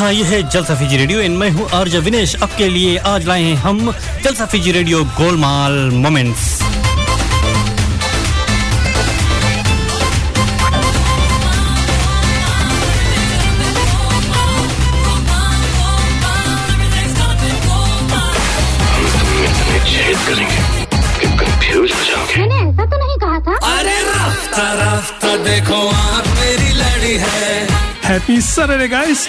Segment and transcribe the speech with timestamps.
[0.00, 3.42] हाँ ये है जलसा फीजी रेडियो। इन मैं हूँ आर्ज विनेश। आपके लिए आज लाए
[3.42, 3.90] हैं हम
[4.24, 6.46] जलसा फीजी रेडियो गोलमाल मोमेंट्स।
[22.60, 27.66] ऐसा तो नहीं कहा था। अरे रास्ता रास्ता देखो आप मेरी लड़ी है।
[28.10, 29.28] Happy Saturday, guys!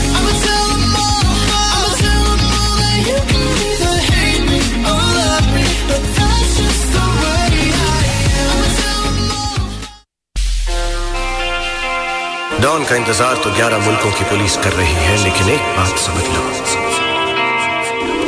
[12.61, 16.25] Don का इंतज़ार तो 11 मुल्कों की पुलिस कर रही है, लेकिन एक बात समझ
[16.25, 16.41] लो।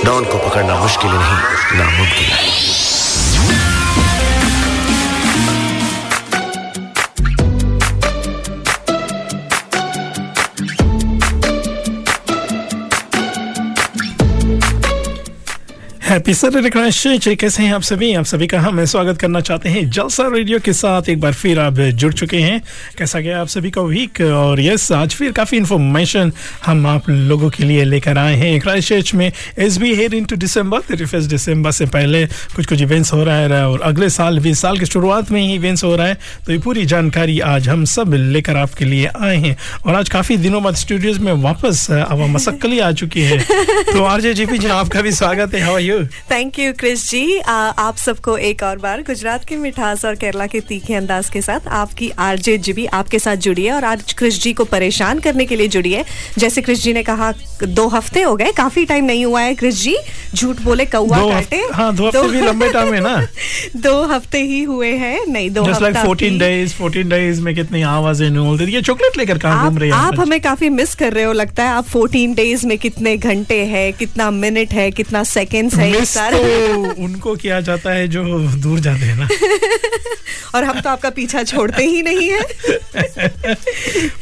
[0.05, 1.37] डॉन को पकड़ना मुश्किल नहीं,
[1.79, 2.47] नामुमकिन है।
[16.13, 18.13] हैप्पी सैटरडे क्रैश कैसे हैं आप सभी?
[18.13, 21.59] आप सभी का हम स्वागत करना चाहते हैं जलसा रेडियो के साथ। एक बार फिर
[21.59, 22.61] आप जुड़ चुके हैं।
[22.97, 26.31] कैसा गया आप सभी का वीक और यस आज फिर काफ़ी इन्फॉर्मेशन
[26.65, 30.79] हम आप लोगों के लिए लेकर आए हैं। चर्च में S B head into December
[30.79, 34.55] thirty first December से पहले कुछ कुछ इवेंट्स हो रहा है और अगले साल भी
[34.55, 37.85] साल की शुरुआत में ही इवेंट्स हो रहा है। तो ये पूरी जानकारी आज हम
[37.85, 42.17] सब लेकर आपके लिए आए हैं। और आज काफ़ी दिनों बाद स्टूडियोज में वापस अब
[42.17, 43.39] मसक्कली आ चुकी है।
[43.83, 47.09] तो RJ GP G P ji आपका भी स्वागत है। Are you thank you Chris
[47.09, 51.29] ji आ, आप सबको एक और बार गुजरात की मिठास और केरला के तीखे अंदाज
[51.29, 54.65] के साथ आपकी आरजे जी भी आपके साथ जुड़ी है और आज क्रिस जी को
[54.65, 56.05] परेशान करने के लिए जुड़ी है।
[56.37, 57.33] जैसे क्रिस जी ने कहा
[57.63, 59.97] दो हफ़्ते हो गए काफ़ी टाइम नहीं हुआ है क्रिस जी
[60.35, 63.27] झूठ बोले कौआ दो काटे। हाँ दो हफ़्ते भी लंबे टाइम है ना।
[63.75, 67.55] दो हफ़्ते ही हुए हैं। नहीं दो जस्ट लाइक 14 भी। डेज़ 14 डेज़ में
[67.55, 68.29] कितनी आवाज़ें
[68.63, 71.33] ये चॉकलेट लेकर कहाँ घूम आप रही है आप हमें काफ़ी मिस कर रहे हो
[71.33, 75.92] लगता है आप 14 डेज़ में कितने घंटे है कितना मिनट है कितना सेकेंड्स है
[75.93, 78.23] मिस तो उनको किया जाता है जो
[78.63, 79.27] दूर जाते हैं ना।
[80.55, 82.39] और हम तो आपका पीछा छोड़ते ही नहीं है।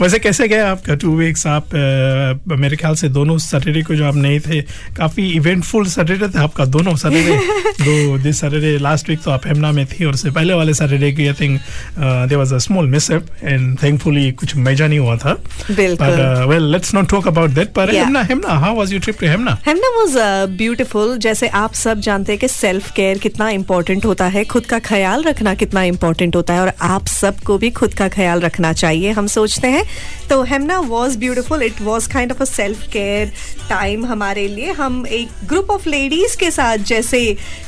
[0.01, 4.05] वैसे कैसे गया आपका टू वीक्स आप अ, मेरे ख्याल से दोनों सैटरडे को जो
[4.05, 4.61] आप नहीं थे
[4.97, 7.37] काफ़ी इवेंटफुल सैटरडे था आपका दोनों सैटरडे
[7.85, 11.11] दो दिस सैटरडे लास्ट वीक तो आप हेमना में थी और उससे पहले वाले सैटरडे
[11.11, 11.59] की I think
[11.97, 15.33] there was a small mishap and thankfully कुछ मेजर नहीं हुआ था।
[15.71, 19.27] But well let's not talk about that पर Hanmer Hanmer how was your trip to
[19.27, 20.17] Hanmer Hanmer was
[20.57, 24.79] beautiful जैसे आप सब जानते हैं कि सेल्फ केयर कितना इम्पोर्टेंट होता है। खुद का
[24.81, 29.11] ख्याल रखना कितना इम्पोर्टेंट होता है और आप सबको भी खुद का ख्याल रखना चाहिए।
[29.11, 29.83] हम सोचते हैं
[30.29, 33.31] तो Hanmer was beautiful it was kind of a self care
[33.69, 37.21] time हमारे लिए। हम एक ग्रुप ऑफ़ लेडीज़ के साथ जैसे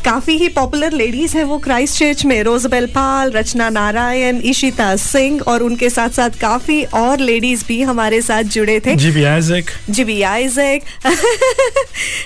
[0.05, 5.41] काफ़ी ही पॉपुलर लेडीज़ हैं वो क्राइस्ट चर्च में। रोजबेल पाल रचना नारायण इशिता सिंह
[5.41, 10.21] और उनके साथ साथ काफ़ी और लेडीज़ भी हमारे साथ जुड़े थे। जी आइजक जिबी
[10.23, 10.81] आइजक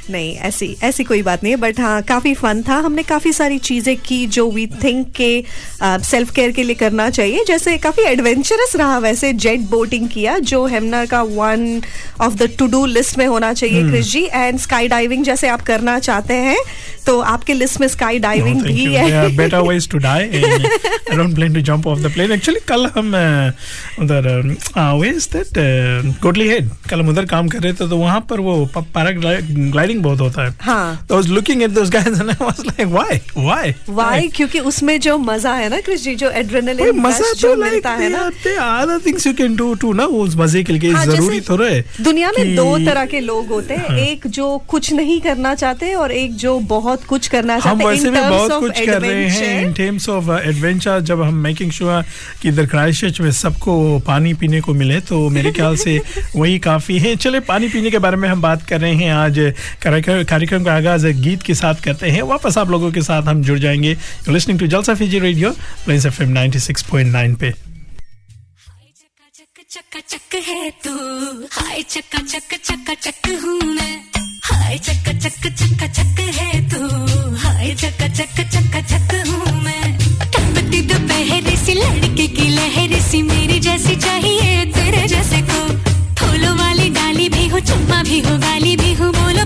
[0.10, 3.96] नहीं ऐसी ऐसी कोई बात नहीं बट हाँ काफ़ी फन था। हमने काफ़ी सारी चीज़ें
[3.98, 5.44] की जो वी थिंक के
[5.84, 10.66] सेल्फ केयर के लिए करना चाहिए। जैसे काफ़ी एडवेंचरस रहा वैसे जेट बोटिंग किया जो
[10.66, 11.82] हेमना का one
[12.22, 14.24] of the to do list में होना चाहिए Chris ji.
[14.26, 16.58] And sky diving जैसे आप करना चाहते हैं
[17.06, 20.24] तो आपके लिस्ट में स्काई डाइविंग भी है। Ways to die.
[20.38, 20.66] And
[21.12, 22.32] I don't plan to jump off the plane.
[22.32, 24.28] Actually, कल हम uh, उधर
[25.02, 28.40] way is that Kotli head कल हम उधर काम कर रहे थे तो वहाँ पर
[28.40, 32.66] वो पैरा ग्लाइडिंग बहुत होता है। हाँ। तो looking at those guys and I was
[32.66, 37.32] like, why, why, why क्योंकि उसमें जो मज़ा है ना क्रिश जी जो एड्रेनलिन मज़ा
[37.34, 38.20] जो तो मिलता है ना
[38.82, 41.66] other things you can do too ना उस मज़े के लिए हाँ, ज़रूरी जैसे थोड़ा
[41.66, 45.94] है दुनिया में दो तरह के लोग होते हैं एक जो कुछ नहीं करना चाहते
[45.94, 49.02] और एक जो बहुत कुछ करना हम चाहते हैं वैसे in भी बहुत कुछ कर
[49.02, 52.04] रहे हैं इन टर्म्स ऑफ़ एडवेंचर जब हम मेकिंग श्योर
[52.42, 56.02] कि इधर क्राइस्ट में सबको पानी पीने को मिले तो मेरे ख्याल से
[56.36, 59.40] वही काफ़ी है। चले पानी पीने के बारे में हम बात कर रहे हैं आज
[59.84, 63.24] कार्यक्रम कार्यक्रम का आगाज़ गीत गीत के साथ करते हैं वापस आप लोगों के साथ
[63.28, 63.96] हम जुड़ जाएँगे
[64.30, 65.52] listening to Jalsa Fiji radio
[65.86, 67.54] Plains F M 96.9 पे
[70.48, 70.92] है तू
[73.46, 73.76] हूँ
[76.40, 76.82] है तू
[79.32, 79.56] हूँ
[82.18, 85.60] की लहर सी मेरी जैसी चाहिए तेरे जैसे को
[86.20, 89.46] फूलों वाली डाली भी हो चुम्मा भी हो गाली भी हो बोलो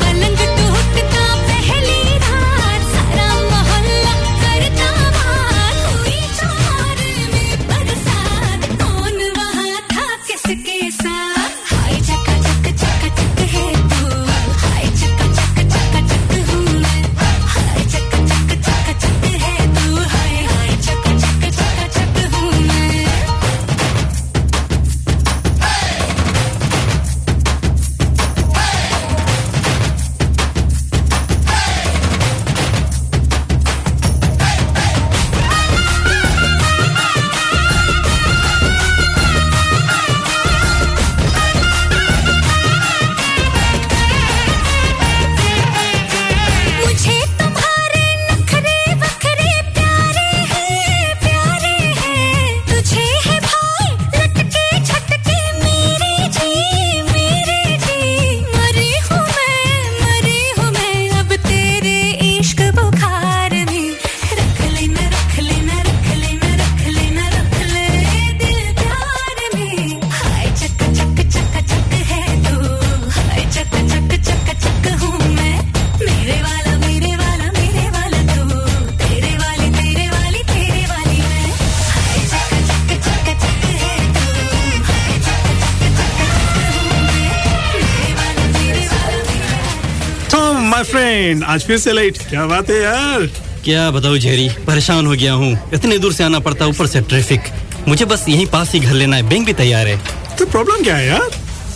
[90.81, 93.25] माय फ्रेंड आज फिर से लेट क्या बात है यार?
[93.63, 97.49] क्या बताऊँ जेरी परेशान हो गया हूँ। इतने दूर से आना पड़ता ऊपर से ट्रैफ़िक
[97.87, 99.97] मुझे बस यहीं पास ही घर लेना है बैंक भी तैयार है।
[100.37, 101.29] तो प्रॉब्लम क्या है यार?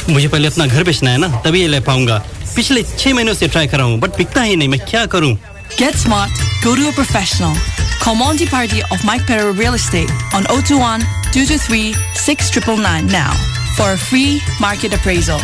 [0.10, 2.18] मुझे पहले अपना घर बेचना है ना तभी ये ले पाऊँगा।
[2.56, 5.36] पिछले छह महीनों से ट्राई कर रहा हूँ बट बिकता ही नहीं मैं क्या करूँ?
[5.78, 7.54] Get smart, go to a professional.
[8.02, 11.06] Call Monty Party of Mike Perro Real Estate on 021
[11.38, 11.94] 223
[12.24, 13.38] 6999 now
[13.78, 15.40] for a free market appraisal.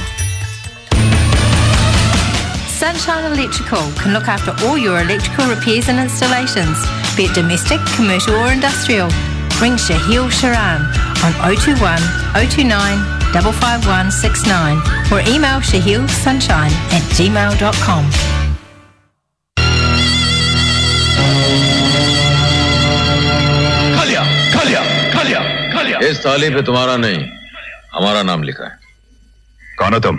[2.81, 6.77] Sunshine Electrical can look after all your electrical repairs and installations,
[7.17, 9.09] be it domestic, commercial, or industrial.
[9.61, 10.85] Ring Shahil Sharan
[11.25, 11.81] on 021
[12.35, 14.77] 029 55169
[15.13, 18.05] or email shahilsunshine at gmail.com.
[23.97, 24.23] खा लिया
[24.55, 24.81] खा लिया
[25.13, 25.41] खा लिया
[25.73, 27.19] खा लिया इस थाली पे तुम्हारा नहीं
[27.95, 28.79] हमारा नाम लिखा है
[29.79, 30.19] कौन हो तुम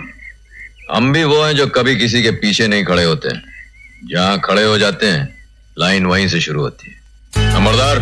[0.91, 3.43] हम भी वो हैं जो कभी किसी के पीछे नहीं खड़े होते हैं।
[4.11, 5.45] जहाँ खड़े हो जाते हैं,
[5.79, 7.99] लाइन वहीं से शुरू होती है। अमरदार,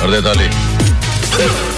[0.00, 1.77] कर दे ताली।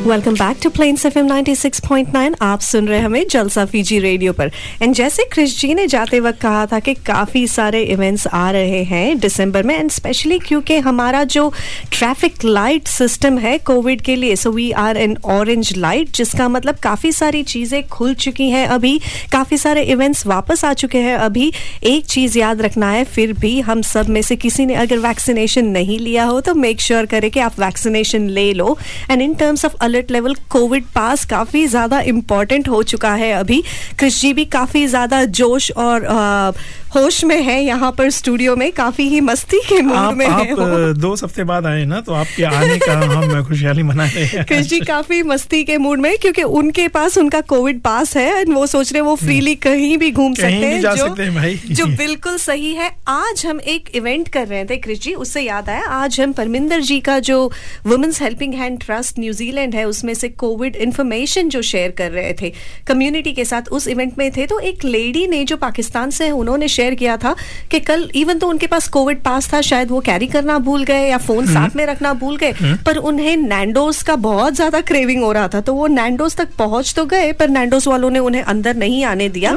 [0.00, 4.50] Welcome back to Plains FM 96.9 आप सुन रहे हमें जलसा फीजी रेडियो पर।
[4.82, 8.82] एंड जैसे क्रिश जी ने जाते वक्त कहा था कि काफ़ी सारे इवेंट्स आ रहे
[8.82, 11.52] हैं दिसंबर में एंड स्पेशली क्योंकि हमारा जो
[11.92, 16.78] ट्रैफ़िक लाइट सिस्टम है कोविड के लिए so we are in orange light जिसका मतलब
[16.82, 18.98] काफ़ी सारी चीज़ें खुल चुकी हैं अभी।
[19.32, 21.52] काफ़ी सारे इवेंट्स वापस आ चुके हैं अभी।
[21.84, 25.66] एक चीज़ याद रखना है, फिर भी हम सब में से किसी ने अगर वैक्सीनेशन
[25.68, 28.78] नहीं लिया हो तो मेक श्योर sure करें कि आप वैक्सीनेशन ले लो।
[29.10, 33.62] And in terms of alert level COVID pass काफ़ी ज़्यादा इम्पोर्टेंट हो चुका है अभी।
[33.98, 36.52] क्रिश जी भी काफ़ी ज़्यादा जोश और अ,
[36.94, 40.92] होश में है यहाँ पर स्टूडियो में। काफ़ी ही मस्ती के मूड में आप। अ,
[41.00, 44.66] दो हफ़्ते बाद आए ना तो आपके आने का हम खुशहाली मना रहे हैं। कृष
[44.66, 48.66] जी काफ़ी मस्ती के मूड में क्योंकि उनके पास उनका कोविड पास है एंड वो
[48.66, 51.86] सोच रहे हैं वो फ्रीली कहीं भी घूम सकते हैं जा सकते हैं भाई। जो
[51.96, 55.84] बिल्कुल सही है। आज हम एक इवेंट कर रहे थे कृष जी उससे याद आया।
[56.00, 57.38] आज हम परमिंदर जी का जो
[57.86, 62.52] women's helping hand trust New Zealand है उसमें से कोविड इन्फॉर्मेशन जो शेयर कर रहे थे
[62.86, 66.30] कम्युनिटी के साथ उस इवेंट में थे तो एक लेडी ने जो पाकिस्तान से है
[66.30, 67.34] उन्होंने शेयर किया था
[67.70, 71.08] कि कल इवन तो उनके पास कोविड पास था शायद वो कैरी करना भूल गए
[71.08, 72.52] या फ़ोन साथ में रखना भूल गए
[72.86, 76.94] पर उन्हें नैंडोस का बहुत ज़्यादा क्रेविंग हो रहा था तो वो नैंडोस तक पहुँच
[76.96, 79.50] तो गए पर नैंडोस वालों ने उन्हें अंदर नहीं आने दिया।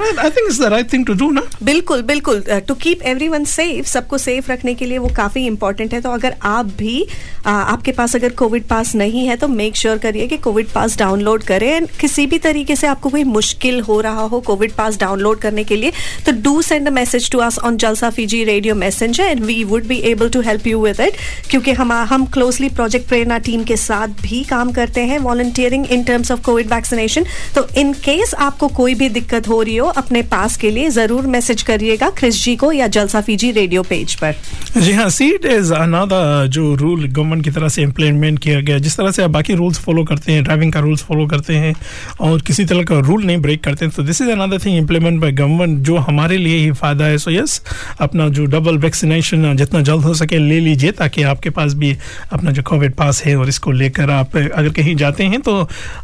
[1.64, 6.02] बिल्कुल बिल्कुल टू कीप एवरीवन सेफ़ सबको सेफ़ रखने के लिए वो काफ़ी इंपॉर्टेंट है
[6.02, 7.06] तो अगर आप भी
[7.46, 10.68] आ, आपके पास अगर कोविड पास नहीं है तो मेक श्योर sure करिए कि कोविड
[10.70, 14.72] पास डाउनलोड करें। And किसी भी तरीके से आपको कोई मुश्किल हो रहा हो कोविड
[14.74, 15.92] पास डाउनलोड करने के लिए
[16.26, 19.86] तो do send a message to us on Jalsa Fiji radio messenger and we would
[19.88, 21.18] be able to help you with it
[21.50, 26.04] क्योंकि हम हम क्लोजली प्रोजेक्ट प्रेरणा टीम के साथ भी काम करते हैं volunteering in
[26.04, 30.22] terms of COVID vaccination तो इन केस आपको कोई भी दिक्कत हो रही हो, अपने
[30.34, 34.36] पास के लिए ज़रूर मैसेज करिएगा क्रिस जी को या जलसा फीजी रेडियो पेज पर।
[34.78, 38.98] जी हाँ सीट इज़ अनादर जो रूल गवर्नमेंट की तरफ़ से इम्प्लीमेंट किया गया जिस
[38.98, 41.74] तरह से आप बाकी रूल्स फॉलो करते हैं ड्राइविंग का रूल्स फॉलो करते हैं
[42.22, 45.22] और किसी तरह का रूल नहीं ब्रेक करते हैं। तो this is another thing implement
[45.22, 48.78] by government जो हमारे लिए ही फ़ायदा है। सो so, यस yes, अपना जो डबल
[48.78, 51.96] वैक्सीनेशन जितना जल्द हो सके ले लीजिए ताकि आपके पास भी
[52.34, 55.60] अपना जो कोविड पास है और इसको लेकर आप अगर कहीं जाते हैं तो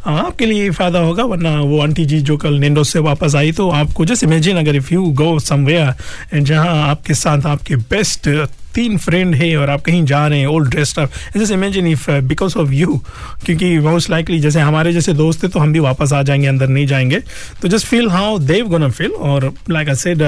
[0.06, 3.68] आपके लिए फ़ायदा होगा वरना वो आंटी जी जो कल निंडो से वापस आई तो
[3.72, 8.28] आपको जस्ट इमेजिन अगर इफ़ यू गो समवेयर जहाँ आपके साथ आपके बेस्ट
[8.74, 12.10] तीन फ्रेंड है और आप कहीं जा रहे हैं ओल्ड ड्रेस्ड अप जैसे imagine if
[12.10, 13.00] because of you
[13.44, 16.68] क्योंकि मोस्ट लाइकली जैसे हमारे जैसे दोस्त थे तो हम भी वापस आ जाएँगे, अंदर
[16.68, 17.20] नहीं जाएँगे.
[17.62, 20.22] तो just feel how they gonna feel और लाइक आई सेड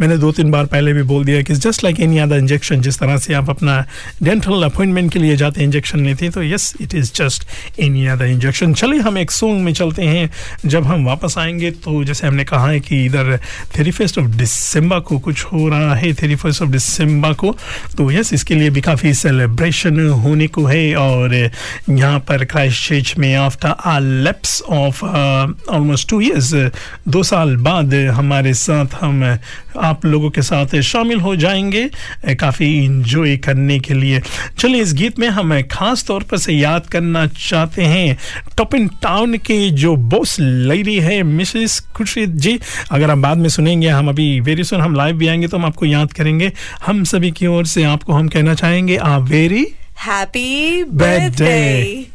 [0.00, 2.98] मैंने दो तीन बार पहले भी बोल दिया कि just like any other injection जिस
[2.98, 3.84] तरह से आप अपना
[4.22, 7.46] डेंटल अपॉइंटमेंट के लिए जाते हैं इंजेक्शन लेते हैं तो yes it is just
[7.80, 10.30] any other injection चलिए हम एक सॉन्ग में चलते हैं.
[10.66, 13.38] जब हम वापस आएँगे तो जैसे हमने कहा है कि इधर
[13.78, 17.56] थेरी फ़र्स्ट ऑफ़ दिसंबर को कुछ हो रहा है थेरी फ़र्स्ट ऑफ़ दिसंबर को.
[17.96, 23.14] तो यस, इसके लिए भी काफ़ी सेलिब्रेशन होने को है और यहाँ पर क्राइस्ट चर्च
[23.18, 26.52] में after a lapse of almost two years
[27.08, 29.22] दो साल बाद हमारे साथ हम,
[29.78, 31.88] आप लोगों के साथ शामिल हो जाएँगे,
[32.34, 34.20] काफ़ी इंजॉय करने के लिए।
[34.58, 38.16] चलिए, इस गीत में हम खास तौर पर से याद करना चाहते हैं।
[38.56, 42.58] टॉप इन टाउन के जो बॉस लेडी है मिसेस खुर्शीद जी,
[42.90, 45.64] अगर आप बाद में सुनेंगे, हम अभी वेरी सुन हम लाइव भी आएँगे तो हम
[45.64, 46.52] आपको याद करेंगे।
[46.86, 49.66] हम सभी की ओर से आपको हम कहना चाहेंगे आ वेरी
[50.06, 52.06] हैप्पी बर्थडे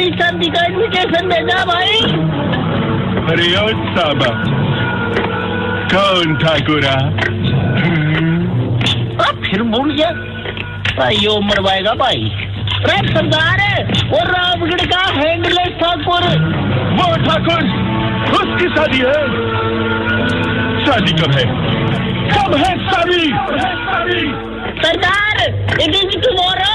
[0.00, 1.96] ने शादी का इन्विटेशन भेजा भाई।
[3.30, 3.46] अरे
[3.94, 4.28] साबा
[5.92, 6.94] कौन ठाकुरा?
[9.24, 10.10] अब फिर मुड़ गया।
[10.98, 12.30] भाई यो मरवाएगा भाई।
[12.78, 13.60] अरे सरदार
[14.10, 16.24] वो रामगढ़ का हैंडलेस ठाकुर।
[16.96, 17.62] वो ठाकुर
[18.40, 19.20] उसकी शादी है।
[20.86, 21.44] शादी कब है?
[22.32, 23.24] कब है शादी?
[24.82, 25.36] सरदार
[25.82, 26.74] इट इज़ टुमारो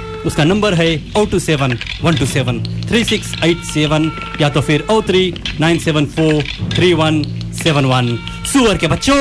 [0.26, 4.60] उसका नंबर है O two seven one two seven three six eight seven या तो
[4.62, 5.22] फिर O three
[5.60, 6.42] nine seven four
[6.74, 7.22] three one
[7.62, 8.16] seven one
[8.52, 9.20] सुअर के बच्चों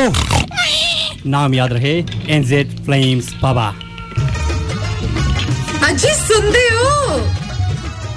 [1.27, 1.97] नाम याद रहे
[2.31, 3.73] एनजेड फ्लेम्स बाबा
[5.87, 7.17] ਅਜੀ ਸੁਣਦੇ ਹੋ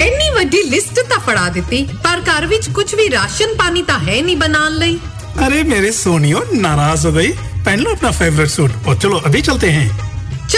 [0.03, 4.21] ਇੰਨੀ ਵੱਡੀ ਲਿਸਟ ਤਾਂ ਫੜਾ ਦਿੱਤੀ ਪਰ ਘਰ ਵਿੱਚ ਕੁਝ ਵੀ ਰਾਸ਼ਨ ਪਾਣੀ ਤਾਂ ਹੈ
[4.23, 4.99] ਨਹੀਂ ਬਣਾਉਣ ਲਈ
[5.39, 7.29] अरे मेरे सोनियो नाराज हो गई
[7.67, 9.85] पहन लो अपना फेवरेट सूट और चलो अभी चलते हैं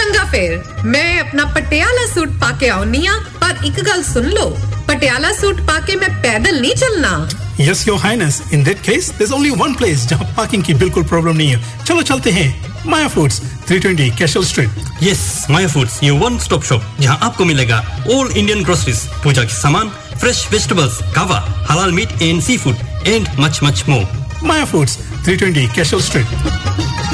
[0.05, 4.57] ਚੰਗਾ ਫੇਰ ਮੈਂ ਆਪਣਾ ਪਟਿਆਲਾ ਸੂਟ ਪਾ ਕੇ ਆਉਣੀ ਆ ਪਰ ਇੱਕ ਗੱਲ ਸੁਣ ਲਓ
[4.87, 7.27] ਪਟਿਆਲਾ ਸੂਟ ਪਾ ਕੇ ਮੈਂ ਪੈਦਲ ਨਹੀਂ ਚੱਲਣਾ
[7.61, 11.35] yes your highness in that case there's only one place जहां पार्किंग की बिल्कुल प्रॉब्लम
[11.37, 12.45] नहीं है चलो चलते हैं
[12.85, 13.37] Maya Foods
[13.71, 18.63] 320 Castle Street yes Maya Foods ये वन स्टॉप शॉप जहां आपको मिलेगा ऑल इंडियन
[18.63, 24.05] ग्रोसरीज पूजा के सामान फ्रेश वेजिटेबल्स कावा हलाल meat and seafood and much much more
[24.45, 24.97] Maya Foods
[25.29, 27.04] 320 Castle Street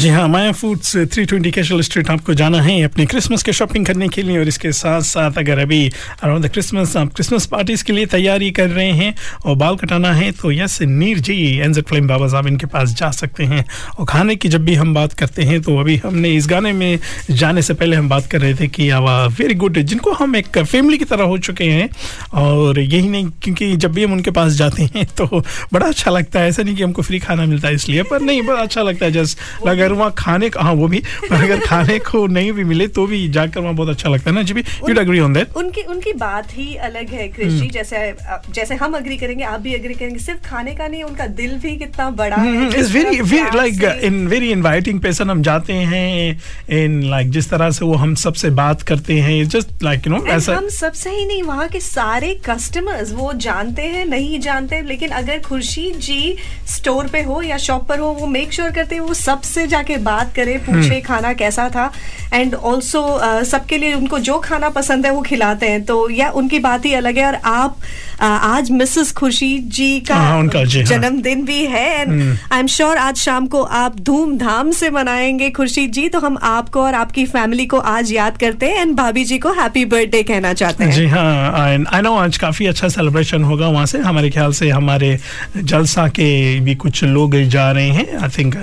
[0.00, 4.06] जी हाँ माया फूड्स 320 कैशल स्ट्रीट आपको जाना है अपने क्रिसमस के शॉपिंग करने
[4.08, 5.90] के लिए और इसके साथ साथ अगर अभी
[6.22, 9.14] अराउंड द क्रिसमस आप क्रिसमस पार्टीज़ के लिए तैयारी कर रहे हैं
[9.46, 13.10] और बाल कटाना है तो यस नीर जी एनजेड फ्लेम बाबा साहब इनके पास जा
[13.10, 13.64] सकते हैं।
[13.98, 16.98] और खाने की जब भी हम बात करते हैं तो अभी हमने इस गाने में
[17.30, 20.58] जाने से पहले हम बात कर रहे थे कि आवा वेरी गुड जिनको हम एक
[20.58, 21.88] फैमिली की तरह हो चुके हैं
[22.34, 26.40] और यही नहीं, क्योंकि जब भी हम उनके पास जाते हैं तो बड़ा अच्छा लगता
[26.40, 29.06] है। ऐसा नहीं कि हमको फ्री खाना मिलता है इसलिए, पर नहीं, बड़ा अच्छा लगता
[29.06, 32.64] है। जस्ट अगर वहाँ खाने का हाँ वो भी। पर अगर खाने को नहीं भी
[32.64, 34.64] मिले तो भी जाकर वहाँ बहुत अच्छा लगता है ना जी भी?
[34.88, 38.14] यू एग्री ऑन दैट उनकी उनकी बात ही अलग है कृषि हम्म। जैसे
[38.54, 41.76] जैसे हम अग्री करेंगे आप भी अग्री करेंगे। सिर्फ़ खाने का नहीं उनका दिल भी
[41.76, 46.40] कितना बड़ा है it's very like in very inviting person हम जाते हैं
[46.78, 50.24] इन लाइक जिस तरह से वो हम सबसे बात करते हैं जस्ट लाइक यू नो
[50.30, 55.10] ऐसा हम सबसे ही नहीं वहाँ के सारे कस्टमर्स वो जानते हैं नहीं जानते लेकिन
[55.20, 56.36] अगर खुर्शीद जी
[56.68, 59.96] स्टोर पे हो या शॉप पर हो वो मेक श्योर करते हैं वो सबसे जाके
[60.02, 61.90] बात करे पूछे हम्म। खाना कैसा था
[62.34, 63.02] एंड ऑल्सो
[63.44, 66.94] सबके लिए उनको जो खाना पसंद है वो खिलाते हैं तो या उनकी बात ही
[66.94, 67.76] अलग है और आप
[68.22, 72.66] आज मिसेस खुशी जी का हाँ, उनका जी, हाँ। जन्मदिन भी है एंड। आई एम
[72.66, 77.24] श्योर आज शाम को आप धूमधाम से मनाएँगे खुर्शीद जी तो हम आपको और आपकी
[77.26, 80.92] फैमिली को आज याद करते हैं एंड भाभी जी को हैप्पी बर्थडे कहना चाहते हैं
[80.92, 81.52] जी हाँ
[81.92, 85.16] आई नो आज काफ़ी अच्छा सेलिब्रेशन होगा वहाँ से हमारे ख्याल से हमारे
[85.56, 86.28] जलसा के
[86.60, 88.56] भी कुछ लोग जा रहे हैं आई थिंक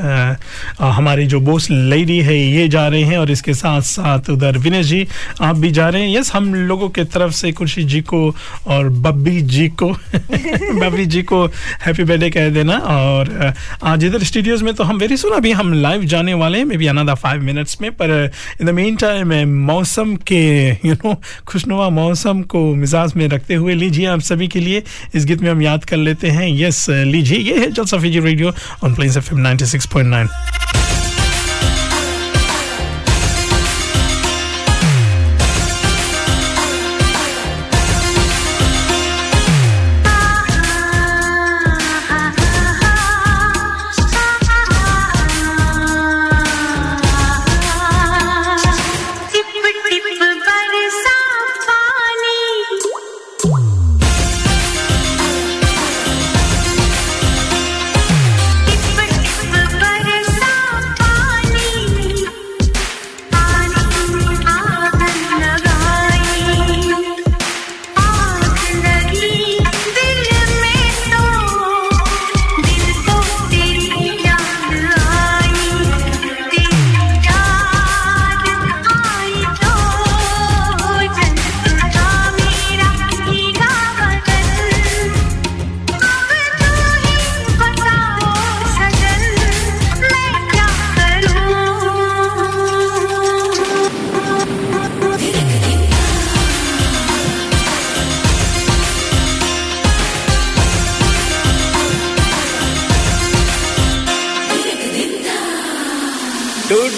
[0.80, 4.86] हमारी जो बोस लेडी है ये जा रहे हैं और इसके साथ साथ उधर विनेश
[4.86, 5.08] जी
[5.42, 8.20] आप भी जा रहे हैं यस हम लोगों के तरफ़ से खुर्शीद जी को
[8.68, 11.46] और बब्बी जी को बब्बी जी को
[11.86, 15.74] हैप्पी बर्थडे कह देना और आज इधर स्टूडियोज में तो हम वेरी सुन अभी हम
[15.74, 18.32] लाइव जाने वाले हैं maybe another five minutes में पर
[18.62, 19.34] इन द मेन टाइम
[19.66, 24.60] मौसम के यू नो खुशनुमा मौसम को मिजाज में रखते हुए लीजिए आप सभी के
[24.60, 24.84] लिए।
[25.16, 28.54] इस गीत में हम याद कर लेते हैं। यस लीजिए। ये है Jalsa Fiji radio
[28.84, 30.77] on Plains FM 96.9 टिप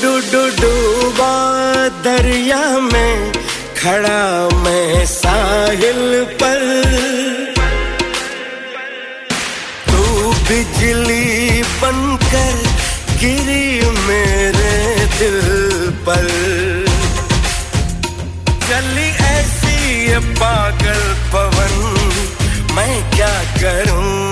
[0.02, 1.34] डूबा
[2.04, 3.32] दरिया में
[3.78, 6.62] खड़ा मैं साहिल पर।
[9.88, 12.56] तू बिजली बनकर
[13.20, 15.42] गिरी मेरे दिल
[16.08, 16.28] पर।
[18.70, 21.02] चली ऐसी पागल
[21.34, 21.76] पवन,
[22.76, 24.29] मैं क्या करूँ?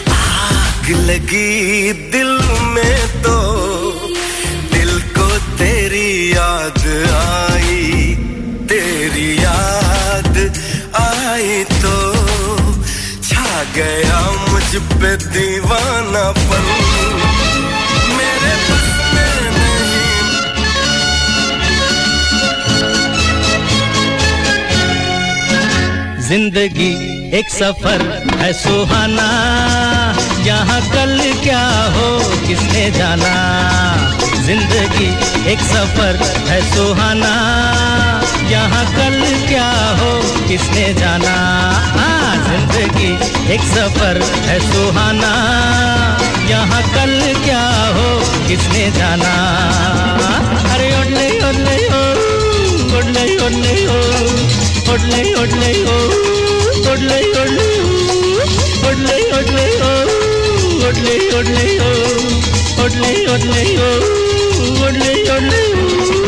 [0.10, 3.52] आग लगी दिल में तो।
[4.73, 8.15] दिल को तेरी याद आई।
[8.69, 10.38] तेरी याद
[10.95, 12.13] आई तो।
[13.23, 17.83] छा गया मुझ पे दीवानापन मेरे
[26.34, 26.93] ज़िंदगी
[27.38, 28.02] एक सफ़र
[28.38, 29.26] है सुहाना।
[30.46, 31.65] यहाँ कल क्या
[31.96, 32.08] हो,
[32.48, 33.34] किसने जाना?
[34.46, 35.10] ज़िंदगी
[35.52, 36.17] एक सफ़र
[36.48, 37.34] है सुहाना।
[38.50, 39.69] यहाँ कल क्या
[40.00, 40.10] हो,
[40.48, 41.36] किसने जाना?
[42.00, 43.12] हाँ ज़िंदगी
[43.54, 45.32] एक सफ़र है सुहाना।
[46.50, 47.15] यहाँ कल
[47.46, 47.63] क्या
[47.98, 48.10] हो,
[48.48, 49.34] किसने जाना?
[50.74, 52.04] अरे ओडले ओडले ओ।
[52.98, 54.02] ओडले ओडले ओ।
[54.91, 55.98] ಒಡ್ಲೆ ಒಡ್ಲೆ ಓ
[56.91, 57.67] ಒಡ್ಲೆ ಒಡ್ಲೆ
[58.88, 59.93] ಒಡ್ಲೆ ಒಡ್ಲೆ ಓ
[60.86, 61.91] ಒಡ್ಲೆ ಒಡ್ಲೆ ಓ
[62.84, 63.89] ಒಡ್ಲೆ ಒಡ್ಲೆ ಓ
[64.86, 65.62] ಒಡ್ಲೆ ಒಡ್ಲೆ
[66.19, 66.22] ಓ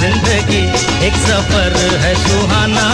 [0.00, 0.62] ज़िंदगी
[1.06, 2.86] एक सफ़र है सुहाना।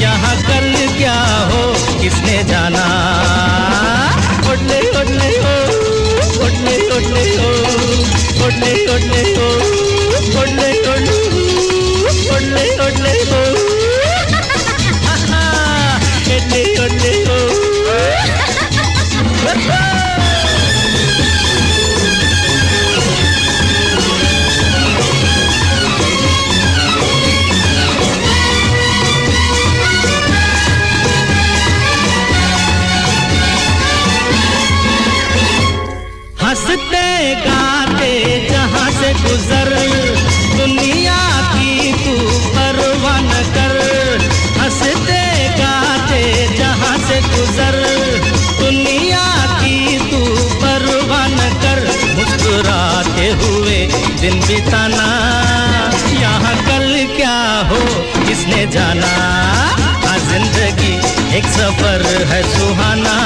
[0.00, 1.14] यहाँ कल क्या
[1.52, 1.62] हो,
[2.02, 2.84] किसने जाना?
[4.52, 5.54] उठले उठले हो
[6.46, 7.50] उठले उठले हो
[8.46, 9.48] उठले उठले हो
[10.40, 11.18] उठले उठले
[12.36, 13.45] उठले उठले हो।
[39.36, 39.70] गुजर,
[40.58, 41.16] दुनिया
[41.48, 42.12] की तू
[42.52, 43.74] परवाह न कर।
[44.60, 45.18] हँसते
[45.58, 46.22] गाते
[46.58, 47.76] जहाँ से गुजर,
[48.60, 49.26] दुनिया
[49.60, 50.20] की तू
[50.62, 51.82] परवाह न कर।
[52.16, 53.78] मुस्कुराते हुए
[54.20, 55.06] दिन बिताना,
[56.20, 57.38] यहाँ कल क्या
[57.70, 57.84] हो
[58.24, 59.14] किसने जाना?
[60.26, 60.94] ज़िंदगी
[61.36, 63.16] एक सफ़र है सुहाना।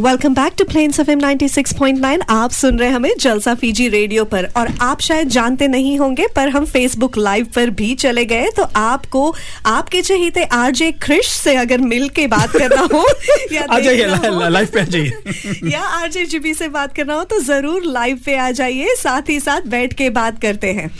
[0.00, 4.44] Welcome back to Plains F M 96.9 आप सुन रहे हमें जलसा फीजी रेडियो पर।
[4.56, 8.62] और आप शायद जानते नहीं होंगे पर हम फेसबुक लाइव पर भी चले गए तो
[8.76, 9.34] आपको
[9.66, 13.04] आपके चहेते आरजे क्रिश से अगर मिल के बात करना हो
[13.52, 17.24] या आ जाइए देखना लाइव पे आ जाइए। या आरजे जीबी से बात करना हो
[17.24, 20.90] तो ज़रूर लाइव पे आ जाइए। साथ ही साथ बैठ के बात करते हैं।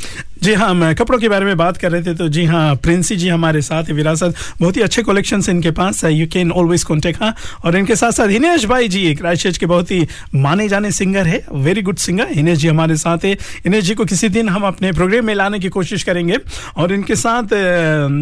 [0.42, 3.16] जी हाँ मैं कपड़ों के बारे में बात कर रहे थे तो जी हाँ प्रिंसी
[3.16, 6.84] जी हमारे साथ है, विरासत। बहुत ही अच्छे कलेक्शन इनके पास है यू कैन ऑलवेज
[6.84, 10.92] कॉन्टेक्ट हाँ। और इनके साथ साथ हिनेश भाई जी क्राइस्ट के बहुत ही माने जाने
[10.92, 13.32] सिंगर है very good singer Hinesh ji हमारे साथ है।
[13.64, 16.38] हिनेश जी को किसी दिन हम अपने प्रोग्राम में लाने की कोशिश करेंगे।
[16.76, 17.54] और इनके साथ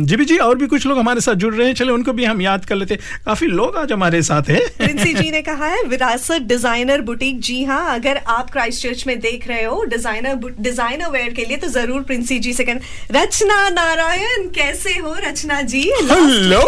[0.03, 2.41] जीबी जी, और भी कुछ लोग हमारे साथ जुड़ रहे हैं चले उनको भी हम
[2.43, 6.43] याद कर लेते। काफ़ी लोग आज हमारे साथ है। प्रिंसी जी ने कहा है, विरासत
[6.49, 11.33] डिज़ाइनर बुटीक जी हाँ अगर आप क्राइस्ट चर्च में देख रहे हो डिज़ाइनर डिज़ाइनर वेयर
[11.33, 12.81] के लिए तो ज़रूर प्रिंसी जी सेकंड
[13.13, 15.83] रचना नारायण कैसे हो Rachna ji?
[16.03, 16.61] Hello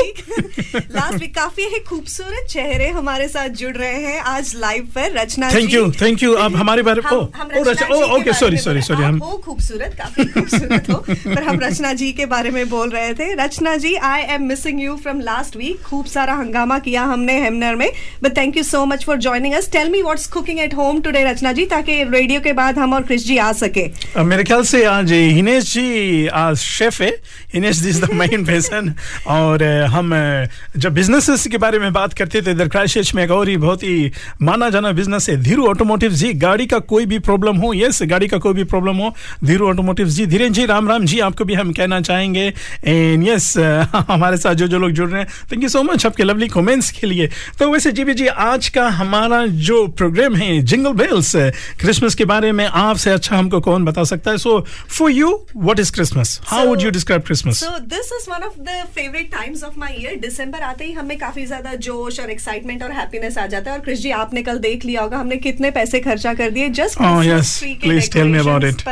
[0.75, 5.51] last week काफ़ी है खूबसूरत चेहरे हमारे साथ जुड़ रहे हैं आज लाइव पर Rachna
[5.55, 7.17] thank you thank you आप हमारे बारे के
[8.15, 12.27] ओके सॉरी में सॉरी सॉरी हम खूबसूरत काफ़ी खूबसूरत हो पर हम रचना जी के
[12.27, 16.07] बारे में बोल रहे थे। Rachna ji I am missing you from last week खूब
[16.07, 17.89] सारा हंगामा किया हमने हेमनर में
[18.23, 21.25] but thank you so much for joining us tell me what's cooking at home today
[21.25, 23.89] Rachna ji ताकि रेडियो के बाद हम और क्रिश जी आ सके।
[24.25, 27.01] मेरे ख्याल से आज हिनेश जी आज chef
[27.55, 28.95] ji is the main person
[29.27, 30.13] और हम
[30.77, 33.83] जब बिजनेसेस के बारे में बात करते थे इधर क्राइस्टचर्च में एक और ही बहुत
[33.83, 38.03] ही माना जाना बिज़नेस है धीरू ऑटोमोटिव जी गाड़ी का कोई भी प्रॉब्लम हो यस
[38.03, 41.45] गाड़ी का कोई भी प्रॉब्लम हो धीरू ऑटोमोटिव जी धीरेन जी राम राम जी आपको
[41.45, 42.53] भी हम कहना चाहेंगे.
[42.85, 43.59] एंड यस
[44.11, 46.91] हमारे साथ जो जो लोग जुड़ रहे हैं थैंक यू सो मच आपके लवली कमेंट्स
[46.91, 47.29] के लिए.
[47.59, 51.33] तो वैसे जी जी आज का हमारा जो प्रोग्राम है जिंगल बेल्स
[51.81, 54.39] क्रिसमस के बारे में आपसे अच्छा हमको कौन बता सकता है?
[54.39, 58.43] So for you what is Christmas how would you describe Christmas So this is one
[58.43, 60.15] of the favorite times of my year.
[60.21, 63.85] दिसंबर आते ही हमें काफ़ी ज़्यादा जोश और एक्साइटमेंट और हैप्पीनेस आ जाता है। और
[63.85, 67.21] क्रिश जी आपने कल देख लिया होगा हमने कितने पैसे खर्चा कर दिए। Just Oh,
[67.27, 67.53] yes.
[67.83, 68.83] Please tell me about it.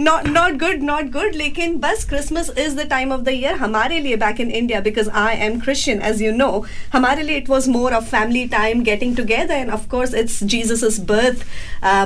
[0.00, 4.00] Not not good not good लेकिन बस Christmas is the time of the year हमारे
[4.00, 7.68] लिए back in India because I am Christian as you know हमारे लिए it was
[7.70, 11.44] more of family time getting together and of course it's Jesus birth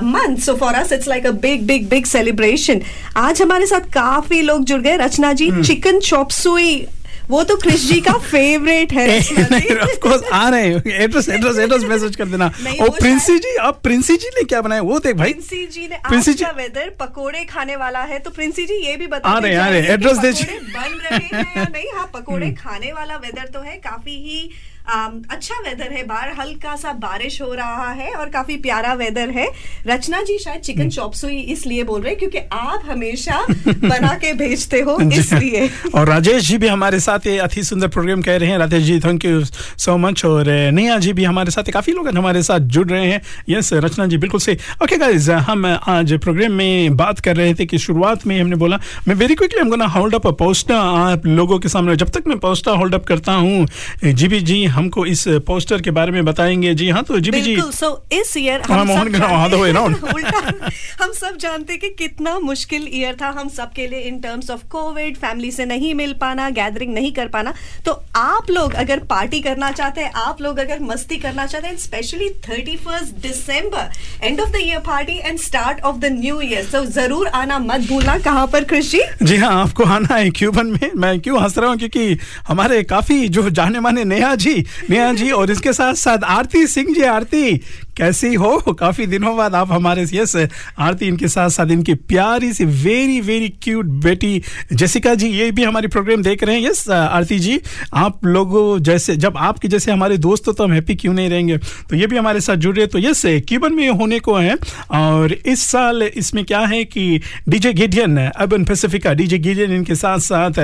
[0.05, 2.83] month so for us it's like a big big big celebration
[3.17, 6.87] आज हमारे साथ काफ़ी लोग जुड़ गए। रचना जी chicken chop सुई
[7.29, 9.19] वो तो क्रिश जी का फेवरेट है
[9.83, 12.47] ऑफ़ कोर्स आ रहे हैं। एड्रेस एड्रेस एड्रेस मैसेज कर देना।
[12.83, 14.83] ओ प्रिंसी जी अब प्रिंसी जी ने क्या बनाया?
[14.83, 18.65] वो देख भाई। प्रिंसी जी ने प्रिंसी जी- वेदर पकोड़े खाने वाला है तो प्रिंसी
[18.67, 21.87] जी ये भी बता आ रहे आ रहे एड्रेस दे बन रहे हैं या नहीं?
[21.97, 24.51] हाँ पकोड़े खाने वाला वेदर तो है काफ़ी ही
[24.91, 29.47] अच्छा वेदर है बाहर हल्का सा बारिश हो रहा है और काफ़ी प्यारा वेदर है।
[29.87, 34.33] रचना जी शायद चिकन चॉप सुई इसलिए बोल रहे हैं क्योंकि आप हमेशा बना के
[34.35, 38.51] भेजते हो इसलिए। और राजेश जी भी हमारे साथ ये अति सुंदर प्रोग्राम कह रहे
[38.51, 42.09] हैं। Rajesh ji thank you so much और नेहा जी भी हमारे साथ काफ़ी लोग
[42.09, 46.53] हमारे साथ जुड़ रहे हैं। यस रचना जी बिल्कुल से ओके गाइस हम आज प्रोग्राम
[46.53, 49.87] में बात कर रहे थे कि शुरुआत में हमने बोला मैं वेरी क्विकली हम गोना
[49.89, 53.67] होल्ड अप पोस्टर आप लोगों के सामने। जब तक मैं पोस्टर होल्ड अप करता हूँ
[54.05, 57.71] जी भी जी हमको इस पोस्टर के बारे में बताएँगे। जी हाँ तो जी बिल्कुल
[57.73, 59.09] सो इस ईयर हाँ, मोहन
[61.01, 64.63] हम सब जानते कि कितना मुश्किल ईयर था। हम सब के लिए in terms of
[64.71, 67.53] covid family से नहीं मिल पाना गैदरिंग नहीं कर पाना।
[67.85, 71.77] तो आप लोग अगर पार्टी करना चाहते हैं आप लोग अगर मस्ती करना चाहते हैं
[71.79, 76.69] specially thirty first December end of the year party and start of the new year
[76.73, 80.91] तो ज़रूर आना मत भूलना। कहाँ पर कृषि जी हाँ आपको आना है क्यूबन में।
[80.97, 81.77] मैं क्यों हंस रहा हूँ?
[81.79, 84.60] क्योंकि हमारे काफ़ी जो जाने माने नेहा जी
[84.91, 87.61] नेहा जी और इसके साथ साथ आरती सिंह जी आरती
[88.01, 90.37] कैसी हो काफ़ी दिनों बाद आप हमारे यस,
[90.79, 95.65] आरती इनके साथ साथ इनकी प्यारी सी वेरी वेरी क्यूट बेटी जैसिका जी, ये भी
[95.65, 97.59] हमारी प्रोग्राम देख रहे हैं। यस, आरती जी,
[97.95, 101.57] आप लोगों जैसे, जब आपके जैसे हमारे दोस्त हो तो हम हैप्पी क्यों नहीं रहेंगे?
[101.59, 104.57] तो ये भी हमारे साथ जुड़ रहे। तो यस क्यूबन में होने को है
[104.93, 110.19] और इस साल इसमें क्या है कि DJ Gideon Urban Pacifica DJ Gideon इनके साथ
[110.21, 110.61] साथ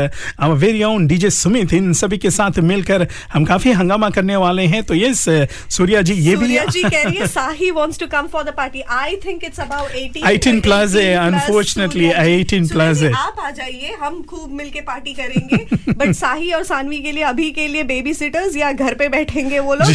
[0.57, 4.83] वेरी ओन डीजे सुमित इन सभी के साथ मिलकर हम काफ़ी हंगामा करने वाले हैं।
[4.83, 5.25] तो यस,
[5.71, 6.83] सूर्या जी, ये भी जी
[7.29, 8.83] साही wants to come for the party.
[8.97, 13.97] I think it's about 18 18 plus है, unfortunately, 18 plus है। आप आ जाइए
[14.01, 18.15] हम खूब मिलके पार्टी करेंगे बट साही और सानवी के लिए अभी के लिए बेबी
[18.15, 19.91] सिटर्स या घर पे बैठेंगे वो लोग.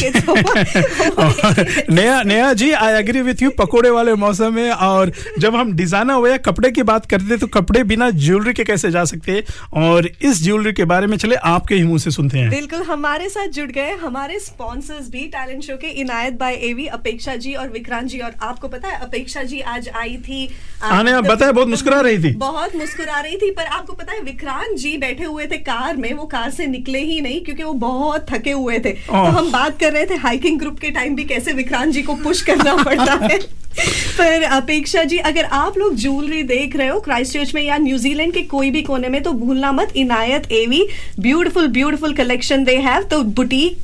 [1.91, 6.13] नया नया जी आई एग्री विथ यू पकोड़े वाले मौसम में और जब हम डिज़ाइनर
[6.13, 9.43] हुए कपड़े की बात करते तो कपड़े बिना ज्वेलरी के कैसे जा सकते हैं
[9.83, 13.29] और इस ज्वेलरी के बारे में चले आपके ही मुँह से सुनते हैं बिल्कुल हमारे
[13.29, 17.69] साथ जुड़ गए हमारे स्पॉन्सर्स भी टैलेंट शो के इनायत बाय एवी अपेक्षा जी और
[17.69, 20.49] विक्रांत जी और आपको पता है अपेक्षा जी आज आई थी
[20.83, 24.13] आने आप तो- बताए बहुत मुस्कुरा रही थी। बहुत मुस्कुरा रही थी पर आपको पता
[24.13, 27.63] है विक्रांत जी बैठे हुए थे कार में वो कार से निकले ही नहीं क्योंकि
[27.63, 31.15] वो बहुत थके हुए थे। तो हम बात कर रहे थे हाइकिंग ग्रुप के टाइम
[31.15, 33.61] भी कैसे विक्रांत जी को पुश करना पड़ता है।
[34.17, 38.33] पर अपेक्षा जी अगर आप लोग ज्वेलरी देख रहे हो क्राइस्ट चर्च में या न्यूजीलैंड
[38.33, 40.87] के कोई भी कोने में तो भूलना मत Inayat AV
[41.19, 43.77] beautiful beautiful collection they have तो बुटीक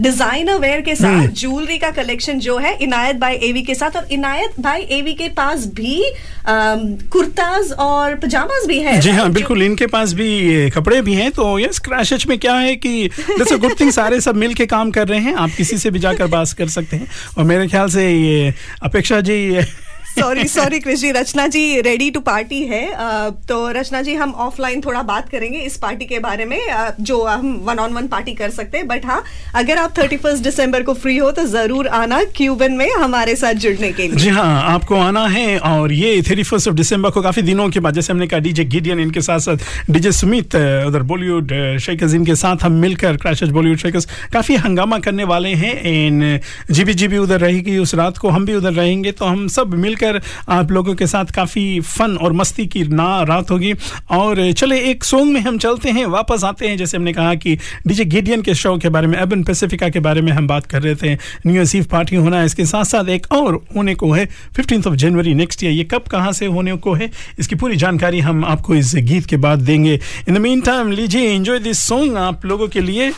[0.00, 3.96] डिज़ाइनर वेयर के साथ हम्म। ज्वेलरी का कलेक्शन जो है इनायत भाई एवी के साथ
[3.96, 6.12] और इनायत भाई एवी के पास भी
[6.48, 11.58] कुर्ताज और पजामाज भी है। जी हाँ बिल्कुल इनके पास भी कपड़े भी हैं तो
[11.58, 15.08] यस क्रैश में क्या है कि जैसे गुड थिंग सारे सब मिल के काम कर
[15.08, 17.08] रहे हैं आप किसी से भी जाकर बात कर सकते हैं।
[17.38, 19.60] और मेरे ख्याल से ये Apeksha ji
[20.18, 22.84] sorry sorry ji Rachna ji ready to party है.
[23.48, 26.58] तो रचना जी हम ऑफलाइन थोड़ा बात करेंगे इस पार्टी के बारे में
[27.00, 28.86] जो हम वन ऑन वन पार्टी कर सकते हैं.
[28.88, 29.22] बट हाँ
[29.54, 33.54] अगर आप थर्टी फ़र्स्ट दिसंबर को फ्री हो तो ज़रूर आना क्यूबन में हमारे साथ
[33.56, 34.16] जुड़ने के लिए.
[34.16, 37.80] जी हाँ आपको आना है और ये थर्टी फ़र्स्ट ऑफ़ दिसंबर को काफ़ी दिनों के
[37.80, 42.34] बाद, जैसे हमने कहा डीजे गिडियन इनके साथ साथ डीजे सुमित उधर बॉलीवुड शेकर्स इनके
[42.36, 45.74] साथ हम मिलकर क्रैशर्स बॉलीवुड शेकर्स काफ़ी हंगामा करने वाले हैं.
[45.84, 46.38] इन
[46.70, 50.05] जीबी जीबी उधर रहेगी उस रात को, हम भी उधर रहेंगे तो हम सब मिलकर
[50.48, 53.72] आप लोगों के साथ काफ़ी फन और मस्ती की ना रात होगी।
[54.10, 57.58] और चले, एक सॉन्ग में हम चलते हैं, वापस आते हैं। जैसे हमने कहा कि
[57.86, 60.82] डीजे गिडियन के शो के बारे में एबन पैसिफिका के बारे में हम बात कर
[60.82, 61.14] रहे थे।
[61.46, 64.82] न्यू ईयर ईव पार्टी होना है, इसके साथ साथ एक और होने को है। Fifteen
[64.88, 68.44] of January next year ये कब, कहाँ से होने को है, इसकी पूरी जानकारी हम
[68.44, 72.46] आपको इस गीत के बाद देंगे। इन द मीन टाइम लीजिए एंजॉय दिस सॉन्ग आप
[72.46, 73.12] लोगों के लिए।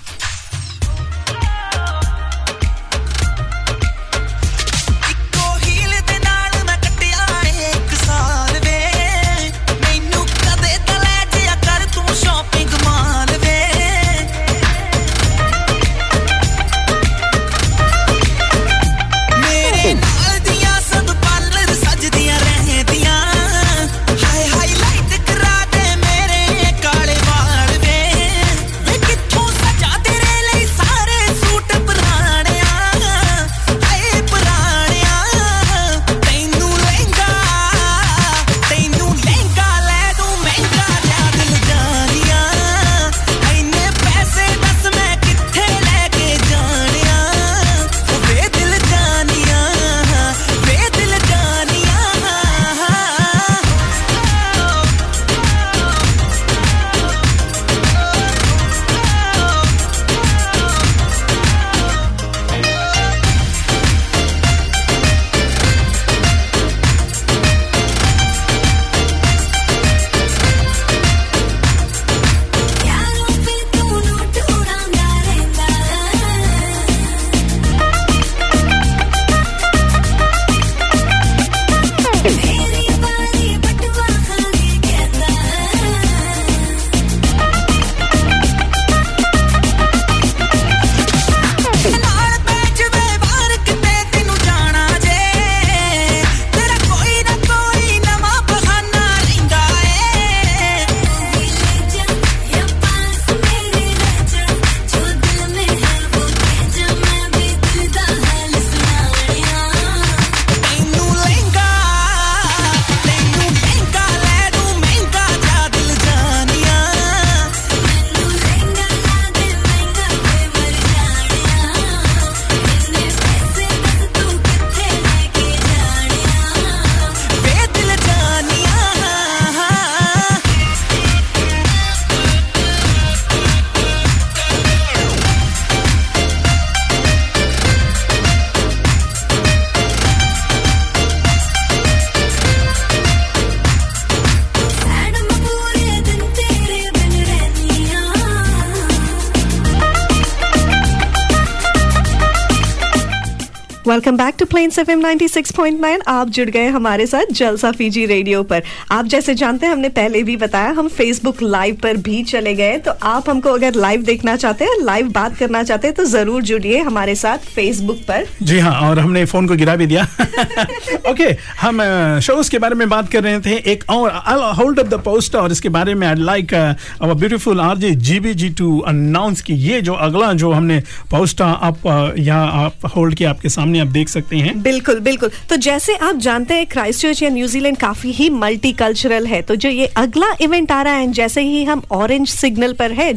[154.58, 159.66] प्लेन्स एफ़ एम आप जुड़ गए हमारे साथ जलसा फीजी रेडियो पर। आप जैसे जानते
[159.66, 163.50] हैं हमने पहले भी बताया हम फेसबुक लाइव पर भी चले गए तो आप हमको
[163.50, 167.46] अगर लाइव देखना चाहते हैं लाइव बात करना चाहते हैं तो ज़रूर जुड़िए हमारे साथ
[167.54, 170.02] फेसबुक पर। जी हाँ और हमने फ़ोन को गिरा भी दिया।
[171.10, 171.28] ओके
[171.60, 171.82] हम
[172.20, 174.10] शोज़ के बारे में बात कर रहे थे एक और
[174.58, 178.48] होल्ड अप द पोस्ट और इसके बारे में I like our beautiful RJ GB ji
[178.58, 181.86] to announce की ये जो अगला जो हमने पोस्ट आप
[182.18, 186.16] यहाँ आप होल्ड किया आपके सामने आप देख सकते हैं। बिल्कुल बिल्कुल। तो जैसे आप
[186.18, 190.34] जानते हैं क्राइस्ट चर्च या न्यूजीलैंड काफ़ी ही मल्टी कल्चरल है। तो जो ये अगला
[190.40, 193.12] इवेंट आ रहा है जैसे ही हम ऑरेंज सिग्नल पर है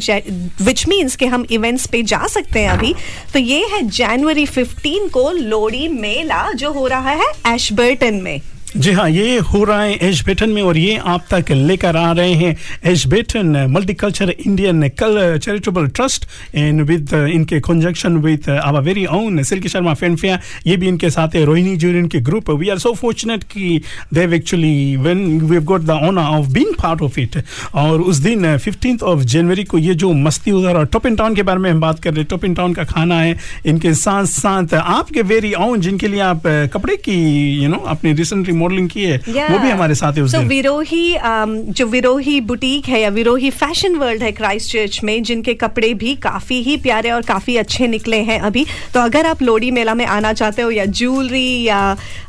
[0.62, 2.94] विच मीन्स के हम इवेंट्स पे जा सकते हैं अभी
[3.34, 8.40] तो ये है जनवरी 15 को लोडी मेला जो हो रहा है एशबर्टन में।
[8.78, 12.34] जी हाँ ये हो रहा है एशबेटन में और ये आप तक लेकर आ रहे
[12.34, 12.56] हैं
[12.92, 19.70] एशबेटन मल्टीकल्चर इंडियन कल चैरिटेबल ट्रस्ट एंड विद इनके conjunction with our very own Silky
[19.70, 23.44] Sharma Fanfare ये भी इनके साथ है। रोहिणी जूर इनके group we are so fortunate
[23.44, 23.82] कि
[24.14, 27.36] देव actually when we got the honour of being part of it
[27.76, 31.36] और उस दिन फिफ्टीन ऑफ़ जनवरी को ये जो मस्ती उधर और टॉप इन टाउन
[31.36, 33.94] के बारे में हम बात कर रहे हैं। टॉप इन टाउन का खाना है, इनके
[33.96, 36.42] साथ साथ आपके वेरी ओन जिनके लिए आप
[36.74, 37.20] कपड़े की
[37.64, 39.52] यू नो अपने रिसेंटली मॉडलिंग की है Yeah.
[39.52, 43.10] वो भी हमारे साथ है उस So, दिन। विरोही um, जो विरोही बुटीक है या
[43.12, 47.56] विरोही फ़ैशन वर्ल्ड है क्राइस्ट चर्च में जिनके कपड़े भी काफ़ी ही प्यारे और काफ़ी
[47.58, 51.64] अच्छे निकले हैं अभी तो अगर आप लोडी मेला में आना चाहते हो या ज्वेलरी
[51.64, 51.80] या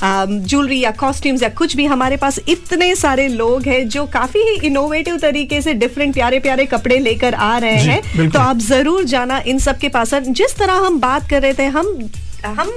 [0.05, 4.55] ज्वेलरी या कॉस्ट्यूम्स या कुछ भी हमारे पास इतने सारे लोग हैं जो काफ़ी ही
[4.67, 9.43] इनोवेटिव तरीके से डिफरेंट प्यारे प्यारे कपड़े लेकर आ रहे हैं। तो आप ज़रूर जाना
[9.47, 11.87] इन सब के पास। जिस तरह हम बात कर रहे थे हम
[12.45, 12.71] हम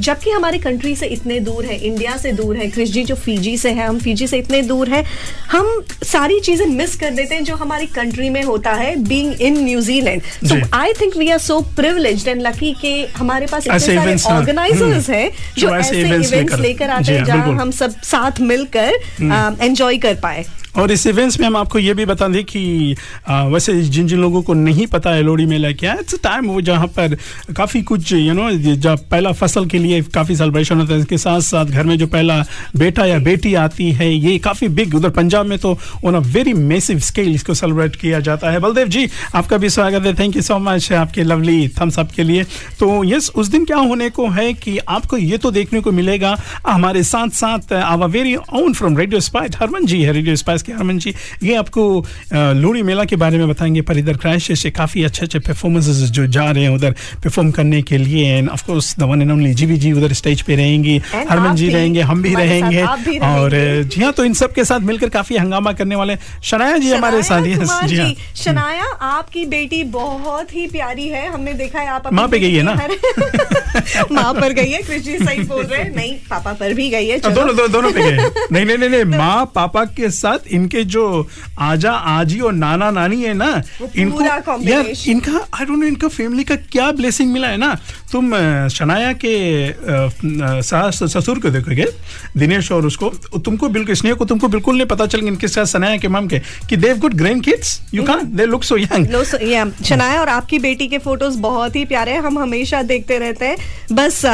[0.00, 3.56] जबकि हमारे कंट्री से इतने दूर है इंडिया से दूर है क्रिश जी जो फीजी
[3.58, 5.04] से है हम फीजी से इतने दूर है
[5.50, 5.68] हम
[6.04, 10.22] सारी चीज़ें मिस कर देते हैं जो हमारी कंट्री में होता है being in New Zealand
[10.48, 15.08] so I think we are so privilege and lucky के हमारे पास इतने सारे ऑर्गेनाइजर्स
[15.10, 18.98] हम्म, हैं जो जो ऐसे इवेंट्स लेकर- आते हैं हाँ, जहाँ। हम सब साथ मिलकर
[19.20, 20.44] हम्म। एंजॉय कर पाए।
[20.78, 22.94] और इस इवेंट्स में हम आपको ये भी बता दें कि
[23.28, 26.60] आ, वैसे जिन जिन लोगों को नहीं पता लोहड़ी मेला क्या है इट्स टाइम वो
[26.60, 27.16] जहाँ पर
[27.56, 31.40] काफ़ी कुछ यू नो जब पहला फ़सल के लिए काफ़ी सेलिब्रेशन होता है इसके साथ
[31.40, 32.40] साथ घर में जो पहला
[32.76, 36.52] बेटा या बेटी आती है ये काफ़ी बिग उधर पंजाब में तो on a very
[36.54, 40.42] massive scale इसको सेलिब्रेट किया जाता है। बलदेव जी आपका भी स्वागत है थैंक यू
[40.42, 42.44] सो मच आपके लवली थम्स अप के लिए।
[42.80, 46.36] तो यस उस दिन क्या होने को है कि आपको ये तो देखने को मिलेगा
[46.66, 50.72] हमारे साथ साथ our very own from radio Spice Harman ji है रेडियो स्पाइस के
[50.72, 51.84] हरमन जी ये आपको
[52.32, 56.26] लोहड़ी मेला के बारे में बताएँगे पर इधर क्राइस्ट से काफ़ी अच्छे अच्छे परफॉर्मेंसेस जो
[56.28, 56.94] जा रहे हैं उधर
[57.24, 60.42] परफॉर्म करने के लिए। And of course the one and only GV ji उधर स्टेज
[60.42, 63.50] पे रहेंगी हरमन जी रहेंगे हम भी रहेंगे। और
[63.84, 67.22] जी हाँ तो इन सब के साथ मिलकर काफ़ी हंगामा करने वाले शनाया जी हमारे
[67.22, 72.12] साथ yes, जी हाँ। शनाया आपकी बेटी बहुत ही प्यारी है हमने देखा है आप
[72.12, 72.74] माँ पे गई है ना?
[74.12, 77.18] माँ पर गई है कृषि सही बोल रहे हैं नहीं पापा पर भी गई है
[77.18, 78.16] हाँ, चलो। दोनों दोनों पे गए।
[78.52, 81.04] नहीं नहीं नहीं नहीं माँ पापा के साथ इनके जो
[81.60, 83.50] आजा आजी और नाना नानी है ना
[83.80, 87.74] वो इनको यार इनका आई डोंट नो इनका फैमिली का क्या ब्लेसिंग मिला है ना?
[88.12, 88.32] तुम
[88.68, 89.34] शनाया के
[90.62, 91.86] सास ससुर को देखोगे
[92.36, 95.96] दिनेश और उसको तुमको बिल्कुल स्नेह को तुमको बिल्कुल नहीं पता चलेगा इनके साथ शनाया
[95.96, 96.38] के माम के
[96.68, 100.88] कि they've got grand kids you can't they look so young Shanaya और आपकी बेटी
[100.88, 103.56] के फ़ोटोज़ बहुत ही प्यारे हैं हम हमेशा देखते रहते हैं।
[103.92, 104.24] बस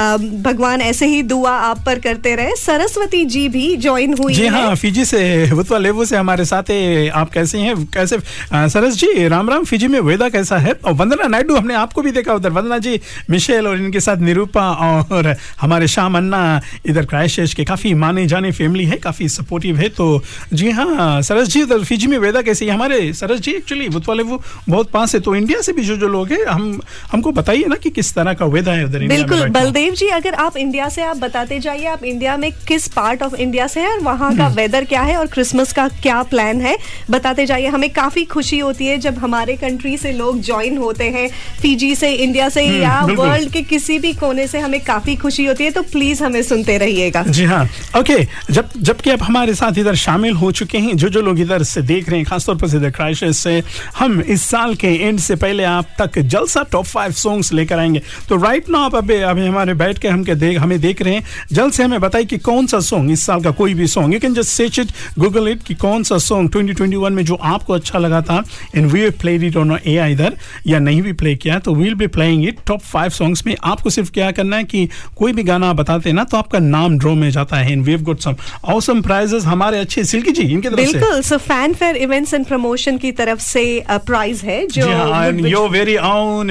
[0.44, 4.74] भगवान ऐसे ही दुआ आप पर करते रहे। सरस्वती जी भी ज्वाइन हुई जी है
[4.76, 5.20] फिजी से
[5.54, 6.70] बुतवा लेवू से हमारे साथ
[7.14, 7.74] आप कैसे हैं?
[7.94, 8.18] कैसे
[8.52, 10.72] सरस जी राम राम फिजी में वेदा कैसा है?
[10.74, 13.00] और वंदना नायडू हमने आपको भी देखा उधर। वंदना जी
[13.30, 14.70] मिशेल और इनके साथ निरूपा
[15.10, 16.40] और हमारे शाम अन्ना
[16.86, 20.06] इधर क्राइस्ट के काफ़ी माने जाने फैमिली है काफ़ी सपोर्टिव है। तो
[20.52, 22.64] जी हाँ सरस जी उधर फिजी में वेदा कैसे?
[22.64, 25.96] है हमारे सरस जी एक्चुअली बुतवा लेवू बहुत पास है। तो इंडिया से भी जो
[25.96, 26.80] जो लोग हैं हम
[27.12, 30.56] हमको बताइए ना कि किस तरह का वेदा है उधर बिल्कुल बलदेव जी अगर आप
[30.56, 34.00] इंडिया से आप बताते जाइए आप इंडिया में किस पार्ट ऑफ़ इंडिया से है और
[34.02, 36.76] वहाँ का वेदर क्या है और क्रिसमस का क्या प्लान है?
[37.10, 41.28] बताते जाइए हमें काफ़ी खुशी होती है जब हमारे कंट्री से लोग ज्वाइन होते हैं
[41.62, 45.44] फीजी से इंडिया से हम्म, या वर्ल्ड के किसी भी कोने से हमें काफ़ी खुशी
[45.44, 47.64] होती है तो प्लीज़ हमें सुनते रहिएगा। जी हाँ।
[47.98, 48.16] ओके
[48.50, 51.82] जब जबकि आप हमारे साथ इधर शामिल हो चुके हैं जो जो लोग इधर से
[51.82, 53.62] देख रहे हैं खासतौर पर से इधर क्राइसिस से
[53.98, 58.02] हम इस साल के एंड से पहले आप तक जलसा टॉप फाइव सॉन्ग्स लेकर आएँगे।
[58.28, 61.14] तो राइट नाउ आप अभी अभी हमारे बैठ के हम के देख हमें देख रहे
[61.14, 64.14] हैं। जल्द से हमें बताइए कि कौन सा सॉन्ग इस साल का कोई भी song
[64.14, 64.88] you can just search it
[65.18, 68.44] Google it कि कौन सा सॉन्ग 2021 में जो आपको अच्छा लगा था?
[68.76, 70.36] And we played it on a इधर
[70.66, 73.90] या नहीं भी प्ले किया तो we'll be playing it top five songs में। आपको
[73.90, 77.30] सिर्फ़ क्या करना है कि कोई भी गाना बताते ना तो आपका नाम ड्रॉ में
[77.30, 81.22] जाता है and we got some awesome prizes हमारे अच्छे सिल्की जी इनके तरफ़ बिल्कुल
[81.22, 81.38] so
[81.74, 85.96] Fanfare events and promotion की तरफ़ से प्राइज है जो जी हाँ which- your very
[85.96, 86.50] own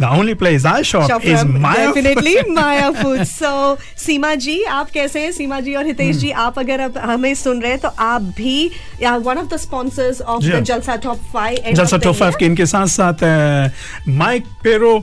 [0.00, 3.26] the only place I shop, Shop is Maya Definitely Maya Food.
[3.26, 3.50] So
[3.98, 7.62] Seema ji आप कैसे हैं सीमा जी और हितेश जी आप अगर अब हमें सुन
[7.62, 8.70] रहे हैं तो आप भी
[9.02, 10.58] one of the sponsors of of yeah.
[10.58, 13.24] the Jalsa top five Jalsa top five के इनके साथ साथ
[14.08, 14.98] Mike Pero